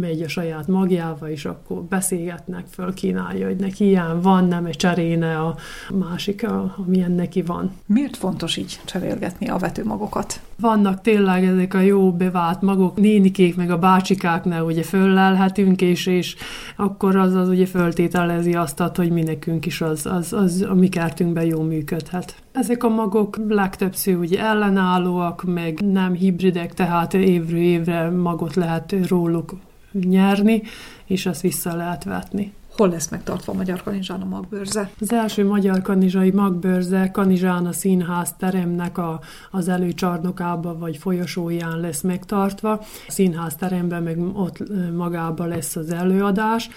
megy 0.00 0.22
a 0.22 0.28
saját 0.28 0.66
magjával, 0.66 1.28
és 1.28 1.44
akkor 1.44 1.82
beszélgetnek, 1.82 2.64
fölkínálja, 2.70 3.46
hogy 3.46 3.56
neki 3.56 3.84
ilyen 3.84 4.20
van, 4.20 4.44
nem 4.44 4.64
egy 4.64 4.76
cseréne 4.76 5.38
a 5.38 5.56
másik, 5.92 6.46
amilyen 6.76 7.12
neki 7.12 7.42
van. 7.42 7.72
Miért 7.86 8.16
fontos 8.16 8.56
így 8.56 8.80
cserélgetni 8.84 9.48
a 9.48 9.56
vetőmagokat? 9.56 10.40
Vannak 10.60 11.00
tényleg 11.00 11.44
ezek 11.44 11.63
a 11.72 11.80
jó 11.80 12.12
bevált 12.12 12.62
magok, 12.62 12.96
nénikék 12.96 13.56
meg 13.56 13.70
a 13.70 13.78
bácsikáknál 13.78 14.62
ugye 14.62 14.82
föllelhetünk, 14.82 15.80
és, 15.80 16.06
és 16.06 16.36
akkor 16.76 17.16
az 17.16 17.34
az 17.34 17.48
ugye 17.48 17.66
föltételezi 17.66 18.54
azt, 18.54 18.82
hogy 18.94 19.10
mi 19.10 19.22
nekünk 19.22 19.66
is 19.66 19.80
az, 19.80 20.06
az, 20.06 20.32
az 20.32 20.66
a 20.68 20.74
mi 20.74 20.88
kertünkben 20.88 21.44
jó 21.44 21.62
működhet. 21.62 22.34
Ezek 22.52 22.84
a 22.84 22.88
magok 22.88 23.36
legtöbbször 23.48 24.16
ugye 24.16 24.40
ellenállóak, 24.40 25.44
meg 25.46 25.80
nem 25.80 26.12
hibridek, 26.12 26.74
tehát 26.74 27.14
évről 27.14 27.60
évre 27.60 28.10
magot 28.10 28.54
lehet 28.54 28.94
róluk 29.08 29.54
nyerni, 29.92 30.62
és 31.04 31.26
ezt 31.26 31.40
vissza 31.40 31.76
lehet 31.76 32.04
vetni. 32.04 32.52
Hol 32.76 32.88
lesz 32.88 33.08
megtartva 33.10 33.52
a 33.52 33.56
Magyar 33.56 33.82
Kanizsán 33.82 34.20
magbőrze? 34.20 34.90
Az 35.00 35.12
első 35.12 35.46
Magyar 35.46 35.82
Kanizsai 35.82 36.30
magbőrze 36.30 37.10
Kanizsán 37.10 37.66
a 37.66 37.72
színház 37.72 38.34
teremnek 38.38 38.98
a, 38.98 39.20
az 39.50 39.68
előcsarnokába 39.68 40.78
vagy 40.78 40.96
folyosóján 40.96 41.80
lesz 41.80 42.00
megtartva. 42.00 42.72
A 42.72 42.80
színház 43.08 43.54
teremben 43.54 44.02
meg 44.02 44.18
ott 44.34 44.62
magában 44.96 45.48
lesz 45.48 45.76
az 45.76 45.90
előadás. 45.90 46.68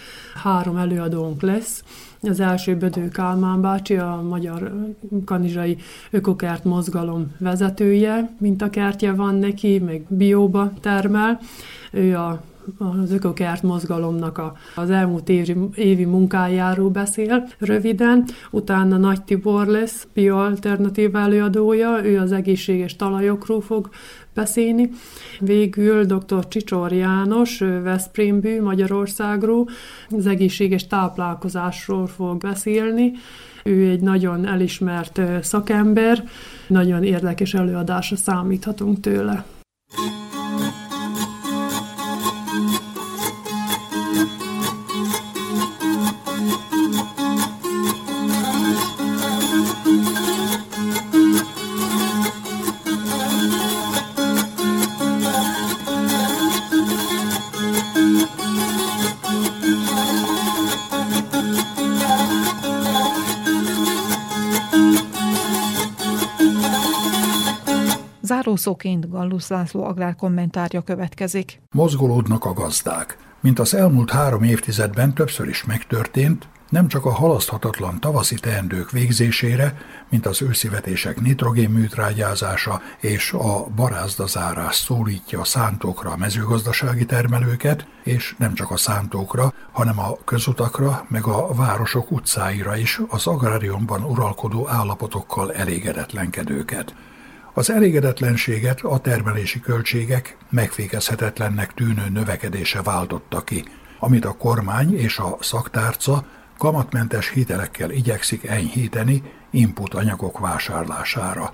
Három 0.43 0.78
előadónk 0.78 1.41
lesz. 1.41 1.84
Az 2.22 2.39
első 2.39 2.76
Bödő 2.76 3.08
Kálmán 3.08 3.62
bácsi, 3.62 3.98
a 3.98 4.24
Magyar 4.30 4.74
Kanizsai 5.26 5.78
Ökokert 6.12 6.64
Mozgalom 6.64 7.36
vezetője, 7.39 8.36
mint 8.38 8.62
a 8.62 8.70
kertje 8.70 9.14
van 9.14 9.36
neki, 9.36 9.80
meg 9.80 10.06
bióba 10.08 10.72
termel. 10.82 11.39
Ő 11.91 12.16
a 12.16 12.41
az 12.78 13.11
ökokert 13.11 13.63
mozgalomnak 13.63 14.38
a, 14.38 14.53
az 14.76 14.89
elmúlt 14.89 15.30
évi, 15.30 15.55
évi 15.76 16.05
munkájáról 16.05 16.89
beszél 16.89 17.47
röviden, 17.59 18.26
utána 18.51 18.97
Nagy 18.97 19.24
Tibor 19.24 19.68
lesz, 19.68 20.07
bioalternatív 20.13 21.15
előadója, 21.15 22.05
ő 22.05 22.20
az 22.20 22.32
egészséges 22.32 22.95
talajokról 22.95 23.61
fog 23.61 23.89
beszélni. 24.34 24.89
Végül 25.39 26.03
dr. 26.03 26.47
Csicsor 26.47 26.91
János, 26.91 27.57
Veszprémbű, 27.59 28.61
Magyarországról, 28.61 29.68
az 30.09 30.28
egészséges 30.28 30.88
táplálkozásról 30.88 32.07
fog 32.07 32.38
beszélni. 32.38 33.11
Ő 33.63 33.89
egy 33.89 34.01
nagyon 34.01 34.45
elismert 34.45 35.22
szakember, 35.41 36.24
nagyon 36.68 37.03
érdekes 37.03 37.53
előadásra 37.53 38.15
számíthatunk 38.15 38.99
tőle. 38.99 39.45
Zárószóként 68.58 69.10
Gallus 69.10 69.47
László 69.47 69.84
agrár 69.84 70.16
kommentárja 70.16 70.82
következik. 70.82 71.62
Mozgolódnak 71.72 72.45
a 72.45 72.53
gazdák. 72.53 73.18
Mint 73.41 73.60
az 73.60 73.74
elmúlt 73.74 74.12
három 74.12 74.43
évtizedben 74.43 75.14
többször 75.14 75.47
is 75.47 75.64
megtörtént, 75.64 76.47
nem 76.70 76.88
csak 76.88 77.05
a 77.05 77.12
halaszthatatlan 77.12 77.99
tavaszi 77.99 78.36
teendők 78.36 78.91
végzésére, 78.91 79.78
mint 80.10 80.26
az 80.26 80.41
őszivetések 80.41 81.22
nitrogénműtrágyázása 81.22 82.82
és 82.99 83.32
a 83.34 83.68
barázdazárás 83.76 84.76
szólítja 84.76 85.39
a 85.39 85.43
szántókra 85.43 86.12
a 86.12 86.18
mezőgazdasági 86.18 87.05
termelőket, 87.05 87.88
és 88.03 88.36
nem 88.38 88.53
csak 88.53 88.72
a 88.72 88.78
szántókra, 88.78 89.53
hanem 89.72 89.99
a 89.99 90.18
közutakra, 90.26 91.05
meg 91.10 91.26
a 91.26 91.53
városok 91.53 92.12
utcáira 92.12 92.78
is 92.78 93.01
az 93.10 93.28
agráriumban 93.28 94.03
uralkodó 94.03 94.68
állapotokkal 94.70 95.53
elégedetlenkedőket. 95.53 96.95
Az 97.58 97.70
elégedetlenséget 97.70 98.82
a 98.82 98.99
termelési 98.99 99.60
költségek 99.60 100.38
megfékezhetetlennek 100.49 101.74
tűnő 101.74 102.10
növekedése 102.10 102.82
váltotta 102.82 103.41
ki, 103.41 103.66
amit 103.99 104.26
a 104.26 104.32
kormány 104.32 104.95
és 104.97 105.18
a 105.18 105.38
szaktárca 105.39 106.26
kamatmentes 106.58 107.30
hitelekkel 107.30 107.91
igyekszik 107.91 108.47
enyhíteni 108.47 109.24
input 109.51 109.93
anyagok 109.93 110.39
vásárlására. 110.39 111.53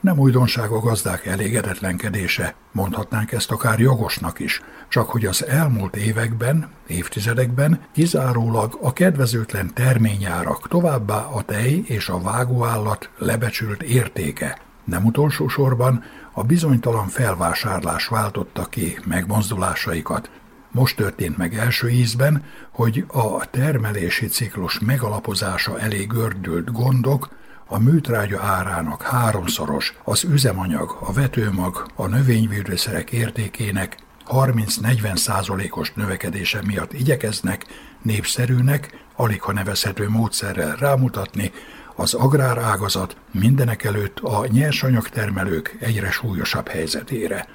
Nem 0.00 0.18
újdonság 0.18 0.70
a 0.70 0.80
gazdák 0.80 1.26
elégedetlenkedése, 1.26 2.54
mondhatnánk 2.72 3.32
ezt 3.32 3.50
akár 3.50 3.78
jogosnak 3.78 4.38
is, 4.38 4.62
csak 4.88 5.10
hogy 5.10 5.24
az 5.24 5.46
elmúlt 5.46 5.96
években, 5.96 6.70
évtizedekben 6.86 7.80
kizárólag 7.92 8.78
a 8.82 8.92
kedvezőtlen 8.92 9.74
terményárak, 9.74 10.68
továbbá 10.68 11.18
a 11.18 11.42
tej 11.42 11.82
és 11.84 12.08
a 12.08 12.20
vágóállat 12.20 13.10
lebecsült 13.18 13.82
értéke 13.82 14.64
nem 14.86 15.04
utolsó 15.04 15.48
sorban 15.48 16.04
a 16.32 16.42
bizonytalan 16.42 17.06
felvásárlás 17.06 18.06
váltotta 18.06 18.64
ki 18.64 18.98
megmozdulásaikat. 19.04 20.30
Most 20.70 20.96
történt 20.96 21.36
meg 21.36 21.54
első 21.54 21.88
ízben, 21.88 22.44
hogy 22.70 23.04
a 23.08 23.50
termelési 23.50 24.26
ciklus 24.26 24.78
megalapozása 24.78 25.78
elé 25.78 26.04
gördült 26.04 26.72
gondok 26.72 27.28
a 27.66 27.78
műtrágya 27.78 28.42
árának 28.42 29.02
háromszoros, 29.02 29.94
az 30.04 30.24
üzemanyag, 30.24 30.98
a 31.00 31.12
vetőmag, 31.12 31.86
a 31.94 32.06
növényvédőszerek 32.06 33.12
értékének 33.12 33.96
30-40 34.28 35.16
százalékos 35.16 35.92
növekedése 35.92 36.62
miatt 36.62 36.92
igyekeznek 36.92 37.66
népszerűnek, 38.02 39.04
alig 39.16 39.42
ha 39.42 39.52
nevezhető 39.52 40.08
módszerrel 40.08 40.76
rámutatni, 40.76 41.52
az 41.96 42.14
agrárágazat 42.14 43.16
mindenek 43.30 43.84
előtt 43.84 44.18
a 44.18 44.46
nyersanyagtermelők 44.46 45.76
egyre 45.80 46.10
súlyosabb 46.10 46.68
helyzetére. 46.68 47.46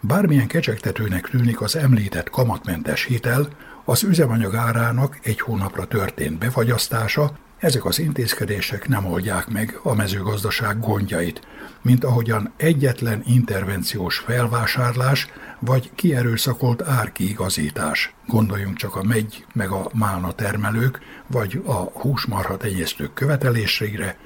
Bármilyen 0.00 0.46
kecsegtetőnek 0.46 1.28
tűnik 1.28 1.60
az 1.60 1.76
említett 1.76 2.30
kamatmentes 2.30 3.04
hitel, 3.04 3.48
az 3.84 4.02
üzemanyag 4.02 4.54
árának 4.54 5.18
egy 5.22 5.40
hónapra 5.40 5.84
történt 5.84 6.38
befagyasztása 6.38 7.32
ezek 7.58 7.84
az 7.84 7.98
intézkedések 7.98 8.88
nem 8.88 9.06
oldják 9.06 9.48
meg 9.48 9.78
a 9.82 9.94
mezőgazdaság 9.94 10.80
gondjait, 10.80 11.40
mint 11.82 12.04
ahogyan 12.04 12.52
egyetlen 12.56 13.22
intervenciós 13.26 14.18
felvásárlás 14.18 15.28
vagy 15.58 15.90
kierőszakolt 15.94 16.82
árkiigazítás. 16.82 18.14
Gondoljunk 18.26 18.76
csak 18.76 18.96
a 18.96 19.02
megy 19.02 19.44
meg 19.52 19.70
a 19.70 19.90
málna 19.94 20.32
termelők, 20.32 20.98
vagy 21.26 21.62
a 21.66 21.72
húsmarha 21.72 22.56
tenyésztők 22.56 23.14
követelésére, 23.14 24.16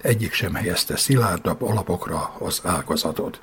egyik 0.00 0.32
sem 0.32 0.54
helyezte 0.54 0.96
szilárdabb 0.96 1.62
alapokra 1.62 2.34
az 2.38 2.60
ágazatot. 2.64 3.40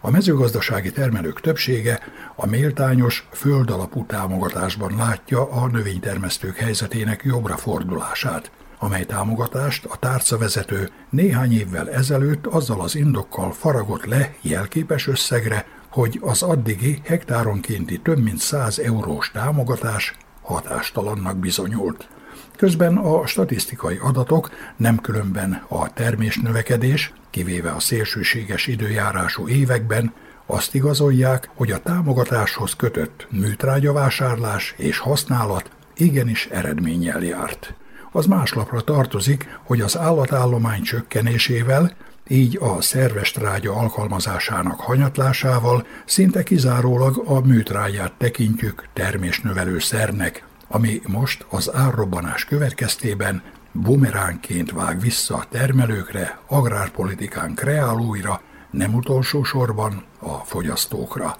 A 0.00 0.10
mezőgazdasági 0.10 0.90
termelők 0.90 1.40
többsége 1.40 2.00
a 2.34 2.46
méltányos, 2.46 3.28
földalapú 3.32 4.06
támogatásban 4.06 4.96
látja 4.96 5.50
a 5.50 5.66
növénytermesztők 5.66 6.56
helyzetének 6.56 7.22
jobbra 7.24 7.56
fordulását– 7.56 8.50
amely 8.82 9.04
támogatást 9.04 9.84
a 9.84 9.96
tárcavezető 9.96 10.90
néhány 11.10 11.52
évvel 11.52 11.90
ezelőtt 11.90 12.46
azzal 12.46 12.80
az 12.80 12.94
indokkal 12.94 13.52
faragott 13.52 14.04
le 14.04 14.34
jelképes 14.40 15.08
összegre, 15.08 15.66
hogy 15.88 16.18
az 16.22 16.42
addigi 16.42 17.00
hektáronkénti 17.04 18.00
több 18.00 18.18
mint 18.18 18.38
100 18.38 18.78
eurós 18.78 19.30
támogatás 19.30 20.16
hatástalannak 20.42 21.36
bizonyult. 21.36 22.08
Közben 22.56 22.96
a 22.96 23.26
statisztikai 23.26 23.98
adatok 24.02 24.50
nem 24.76 24.98
különben 24.98 25.64
a 25.68 25.92
termésnövekedés, 25.92 27.12
kivéve 27.30 27.70
a 27.70 27.80
szélsőséges 27.80 28.66
időjárású 28.66 29.48
években, 29.48 30.12
azt 30.46 30.74
igazolják, 30.74 31.50
hogy 31.54 31.70
a 31.70 31.82
támogatáshoz 31.82 32.74
kötött 32.76 33.26
műtrágyavásárlás 33.30 34.74
és 34.76 34.98
használat 34.98 35.70
igenis 35.94 36.46
eredménnyel 36.46 37.22
járt 37.22 37.74
az 38.12 38.26
más 38.26 38.52
lapra 38.52 38.80
tartozik, 38.80 39.58
hogy 39.64 39.80
az 39.80 39.98
állatállomány 39.98 40.82
csökkenésével 40.82 41.92
így 42.28 42.58
a 42.60 42.80
szerves 42.80 43.30
trágya 43.30 43.72
alkalmazásának 43.72 44.80
hanyatlásával 44.80 45.86
szinte 46.04 46.42
kizárólag 46.42 47.22
a 47.26 47.40
műtrágyát 47.40 48.12
tekintjük 48.18 48.88
termésnövelő 48.92 49.78
szernek, 49.78 50.44
ami 50.68 51.00
most 51.06 51.46
az 51.50 51.74
árrobbanás 51.74 52.44
következtében 52.44 53.42
bumeránként 53.72 54.70
vág 54.70 55.00
vissza 55.00 55.34
a 55.34 55.46
termelőkre, 55.50 56.38
agrárpolitikán 56.46 57.54
kreálóira, 57.54 58.40
nem 58.70 58.94
utolsó 58.94 59.42
sorban 59.42 60.04
a 60.18 60.34
fogyasztókra. 60.34 61.36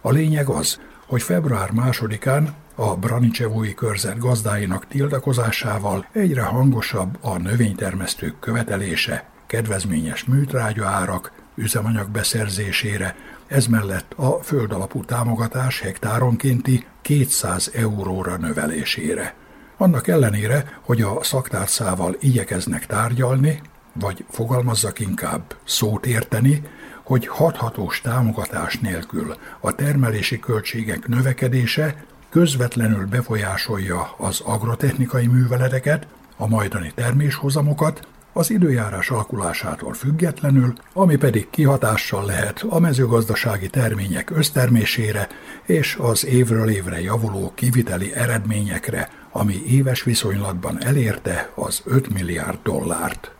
A 0.00 0.10
lényeg 0.10 0.48
az, 0.48 0.80
hogy 1.06 1.22
február 1.22 1.70
másodikán 1.70 2.54
a 2.78 2.96
Branicsevói 2.96 3.74
körzet 3.74 4.18
gazdáinak 4.18 4.86
tiltakozásával 4.86 6.06
egyre 6.12 6.42
hangosabb 6.42 7.18
a 7.20 7.38
növénytermesztők 7.38 8.38
követelése, 8.38 9.28
kedvezményes 9.46 10.24
műtrágya 10.24 10.86
árak, 10.86 11.32
üzemanyag 11.54 12.10
beszerzésére, 12.10 13.16
ez 13.46 13.66
mellett 13.66 14.12
a 14.16 14.42
földalapú 14.42 15.04
támogatás 15.04 15.80
hektáronkénti 15.80 16.86
200 17.02 17.70
euróra 17.74 18.36
növelésére. 18.36 19.34
Annak 19.76 20.08
ellenére, 20.08 20.78
hogy 20.82 21.02
a 21.02 21.22
szaktárcával 21.22 22.16
igyekeznek 22.20 22.86
tárgyalni, 22.86 23.60
vagy 23.92 24.24
fogalmazzak 24.30 25.00
inkább 25.00 25.54
szót 25.64 26.06
érteni, 26.06 26.62
hogy 27.02 27.26
hathatós 27.26 28.00
támogatás 28.00 28.78
nélkül 28.78 29.36
a 29.60 29.74
termelési 29.74 30.38
költségek 30.38 31.06
növekedése 31.08 32.04
közvetlenül 32.30 33.06
befolyásolja 33.06 34.14
az 34.18 34.40
agrotechnikai 34.44 35.26
műveleteket, 35.26 36.06
a 36.36 36.46
majdani 36.46 36.92
terméshozamokat, 36.94 38.08
az 38.36 38.50
időjárás 38.50 39.10
alakulásától 39.10 39.92
függetlenül, 39.92 40.72
ami 40.92 41.16
pedig 41.16 41.50
kihatással 41.50 42.24
lehet 42.24 42.64
a 42.68 42.78
mezőgazdasági 42.78 43.68
termények 43.68 44.30
össztermésére 44.30 45.28
és 45.62 45.96
az 46.00 46.26
évről 46.26 46.68
évre 46.68 47.00
javuló 47.00 47.52
kiviteli 47.54 48.14
eredményekre, 48.14 49.10
ami 49.32 49.62
éves 49.66 50.02
viszonylatban 50.02 50.84
elérte 50.84 51.50
az 51.54 51.82
5 51.84 52.12
milliárd 52.12 52.58
dollárt. 52.62 53.30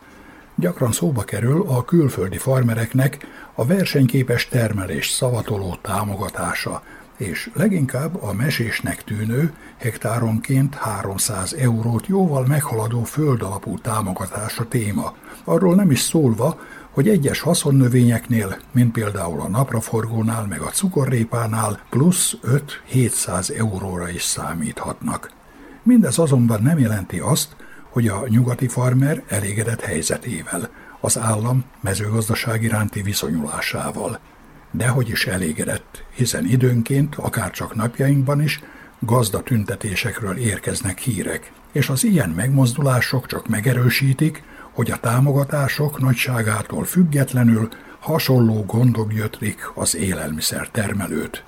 Gyakran 0.55 0.91
szóba 0.91 1.23
kerül 1.23 1.65
a 1.67 1.85
külföldi 1.85 2.37
farmereknek 2.37 3.27
a 3.53 3.65
versenyképes 3.65 4.47
termelés 4.47 5.09
szavatoló 5.09 5.77
támogatása, 5.81 6.83
és 7.17 7.49
leginkább 7.53 8.23
a 8.23 8.33
mesésnek 8.33 9.03
tűnő 9.03 9.53
hektáronként 9.77 10.75
300 10.75 11.53
eurót 11.53 12.07
jóval 12.07 12.45
meghaladó 12.45 13.03
földalapú 13.03 13.79
támogatás 13.79 14.59
a 14.59 14.67
téma. 14.67 15.15
Arról 15.43 15.75
nem 15.75 15.91
is 15.91 15.99
szólva, 15.99 16.59
hogy 16.91 17.09
egyes 17.09 17.39
haszonnövényeknél, 17.39 18.57
mint 18.71 18.91
például 18.91 19.41
a 19.41 19.47
napraforgónál 19.47 20.45
meg 20.45 20.61
a 20.61 20.69
cukorrépánál 20.69 21.79
plusz 21.89 22.37
5-700 22.91 23.57
euróra 23.57 24.09
is 24.09 24.21
számíthatnak. 24.21 25.31
Mindez 25.83 26.17
azonban 26.17 26.61
nem 26.61 26.79
jelenti 26.79 27.19
azt, 27.19 27.55
hogy 27.89 28.07
a 28.07 28.27
nyugati 28.27 28.67
farmer 28.67 29.23
elégedett 29.27 29.81
helyzetével, 29.81 30.69
az 30.99 31.17
állam 31.17 31.63
mezőgazdaság 31.81 32.63
iránti 32.63 33.01
viszonyulásával. 33.01 34.19
Dehogy 34.71 35.09
is 35.09 35.25
elégedett, 35.27 36.03
hiszen 36.13 36.45
időnként, 36.45 37.15
akár 37.15 37.51
csak 37.51 37.75
napjainkban 37.75 38.41
is, 38.41 38.59
gazda 38.99 39.43
tüntetésekről 39.43 40.37
érkeznek 40.37 40.99
hírek, 40.99 41.51
és 41.71 41.89
az 41.89 42.03
ilyen 42.03 42.29
megmozdulások 42.29 43.27
csak 43.27 43.47
megerősítik, 43.47 44.43
hogy 44.71 44.91
a 44.91 44.97
támogatások 44.97 45.99
nagyságától 45.99 46.83
függetlenül 46.83 47.69
hasonló 47.99 48.63
gondok 48.65 49.13
jötrik 49.13 49.71
az 49.73 49.95
élelmiszer 49.95 50.69
termelőt. 50.69 51.43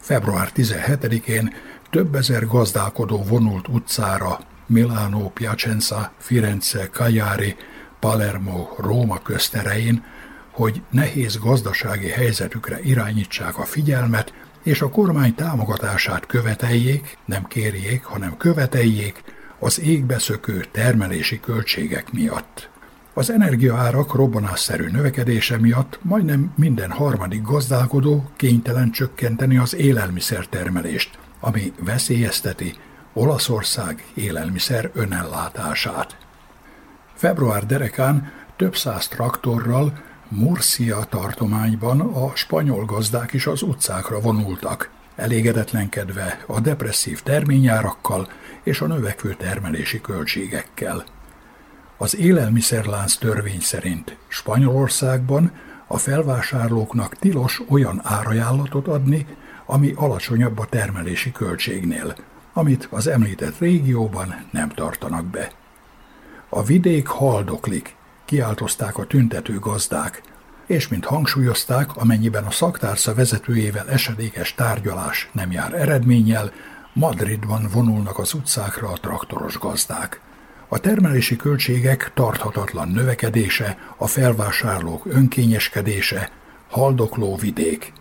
Február 0.00 0.50
17-én 0.56 1.54
több 1.90 2.14
ezer 2.14 2.46
gazdálkodó 2.46 3.22
vonult 3.22 3.68
utcára 3.68 4.40
Milánó, 4.66 5.30
Piacenza, 5.34 6.12
Firenze, 6.18 6.88
Cagliari, 6.88 7.56
Palermo, 8.00 8.68
Róma 8.76 9.18
közterein, 9.22 10.04
hogy 10.58 10.82
nehéz 10.90 11.38
gazdasági 11.38 12.08
helyzetükre 12.08 12.80
irányítsák 12.82 13.58
a 13.58 13.64
figyelmet, 13.64 14.32
és 14.62 14.80
a 14.80 14.88
kormány 14.88 15.34
támogatását 15.34 16.26
követeljék, 16.26 17.18
nem 17.24 17.44
kérjék, 17.44 18.04
hanem 18.04 18.36
követeljék 18.36 19.22
az 19.58 19.80
égbeszökő 19.80 20.64
termelési 20.70 21.40
költségek 21.40 22.12
miatt. 22.12 22.70
Az 23.14 23.30
energiaárak 23.30 24.14
robbanásszerű 24.14 24.86
növekedése 24.86 25.58
miatt 25.58 25.98
majdnem 26.02 26.52
minden 26.56 26.90
harmadik 26.90 27.42
gazdálkodó 27.42 28.30
kénytelen 28.36 28.90
csökkenteni 28.90 29.56
az 29.56 29.74
élelmiszertermelést, 29.74 31.18
ami 31.40 31.72
veszélyezteti 31.84 32.74
Olaszország 33.12 34.04
élelmiszer 34.14 34.90
önellátását. 34.94 36.16
Február 37.14 37.66
derekán 37.66 38.32
több 38.56 38.76
száz 38.76 39.08
traktorral 39.08 40.06
Murcia 40.30 41.04
tartományban 41.08 42.00
a 42.00 42.36
spanyol 42.36 42.84
gazdák 42.84 43.32
is 43.32 43.46
az 43.46 43.62
utcákra 43.62 44.20
vonultak, 44.20 44.90
elégedetlenkedve 45.16 46.44
a 46.46 46.60
depresszív 46.60 47.22
terményárakkal 47.22 48.28
és 48.62 48.80
a 48.80 48.86
növekvő 48.86 49.34
termelési 49.34 50.00
költségekkel. 50.00 51.04
Az 51.96 52.16
élelmiszerlánc 52.16 53.16
törvény 53.16 53.60
szerint 53.60 54.16
Spanyolországban 54.28 55.52
a 55.86 55.98
felvásárlóknak 55.98 57.16
tilos 57.16 57.62
olyan 57.68 58.00
árajánlatot 58.04 58.88
adni, 58.88 59.26
ami 59.66 59.92
alacsonyabb 59.96 60.58
a 60.58 60.66
termelési 60.66 61.32
költségnél, 61.32 62.14
amit 62.52 62.88
az 62.90 63.06
említett 63.06 63.58
régióban 63.58 64.46
nem 64.50 64.68
tartanak 64.68 65.24
be. 65.24 65.50
A 66.48 66.62
vidék 66.62 67.06
haldoklik, 67.06 67.96
kiáltozták 68.28 68.98
a 68.98 69.06
tüntető 69.06 69.58
gazdák, 69.58 70.22
és 70.66 70.88
mint 70.88 71.04
hangsúlyozták, 71.04 71.96
amennyiben 71.96 72.44
a 72.44 72.50
szaktársza 72.50 73.14
vezetőjével 73.14 73.88
esedékes 73.90 74.54
tárgyalás 74.54 75.30
nem 75.32 75.52
jár 75.52 75.74
eredménnyel, 75.74 76.52
Madridban 76.92 77.68
vonulnak 77.72 78.18
az 78.18 78.34
utcákra 78.34 78.88
a 78.88 78.98
traktoros 79.00 79.58
gazdák. 79.58 80.20
A 80.68 80.78
termelési 80.78 81.36
költségek 81.36 82.10
tarthatatlan 82.14 82.88
növekedése, 82.88 83.78
a 83.96 84.06
felvásárlók 84.06 85.06
önkényeskedése, 85.06 86.30
haldokló 86.70 87.36
vidék. 87.36 87.92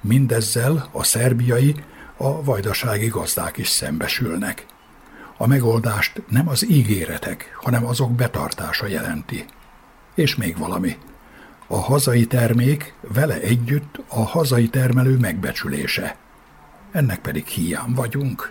Mindezzel 0.00 0.88
a 0.92 1.04
szerbiai, 1.04 1.74
a 2.16 2.42
vajdasági 2.42 3.08
gazdák 3.08 3.56
is 3.56 3.68
szembesülnek. 3.68 4.66
A 5.36 5.46
megoldást 5.46 6.22
nem 6.28 6.48
az 6.48 6.70
ígéretek, 6.70 7.56
hanem 7.62 7.86
azok 7.86 8.12
betartása 8.12 8.86
jelenti. 8.86 9.44
És 10.14 10.36
még 10.36 10.58
valami. 10.58 10.96
A 11.66 11.76
hazai 11.76 12.26
termék 12.26 12.94
vele 13.00 13.40
együtt 13.40 14.00
a 14.08 14.20
hazai 14.22 14.68
termelő 14.68 15.16
megbecsülése. 15.16 16.16
Ennek 16.92 17.20
pedig 17.20 17.46
hiány 17.46 17.94
vagyunk. 17.94 18.50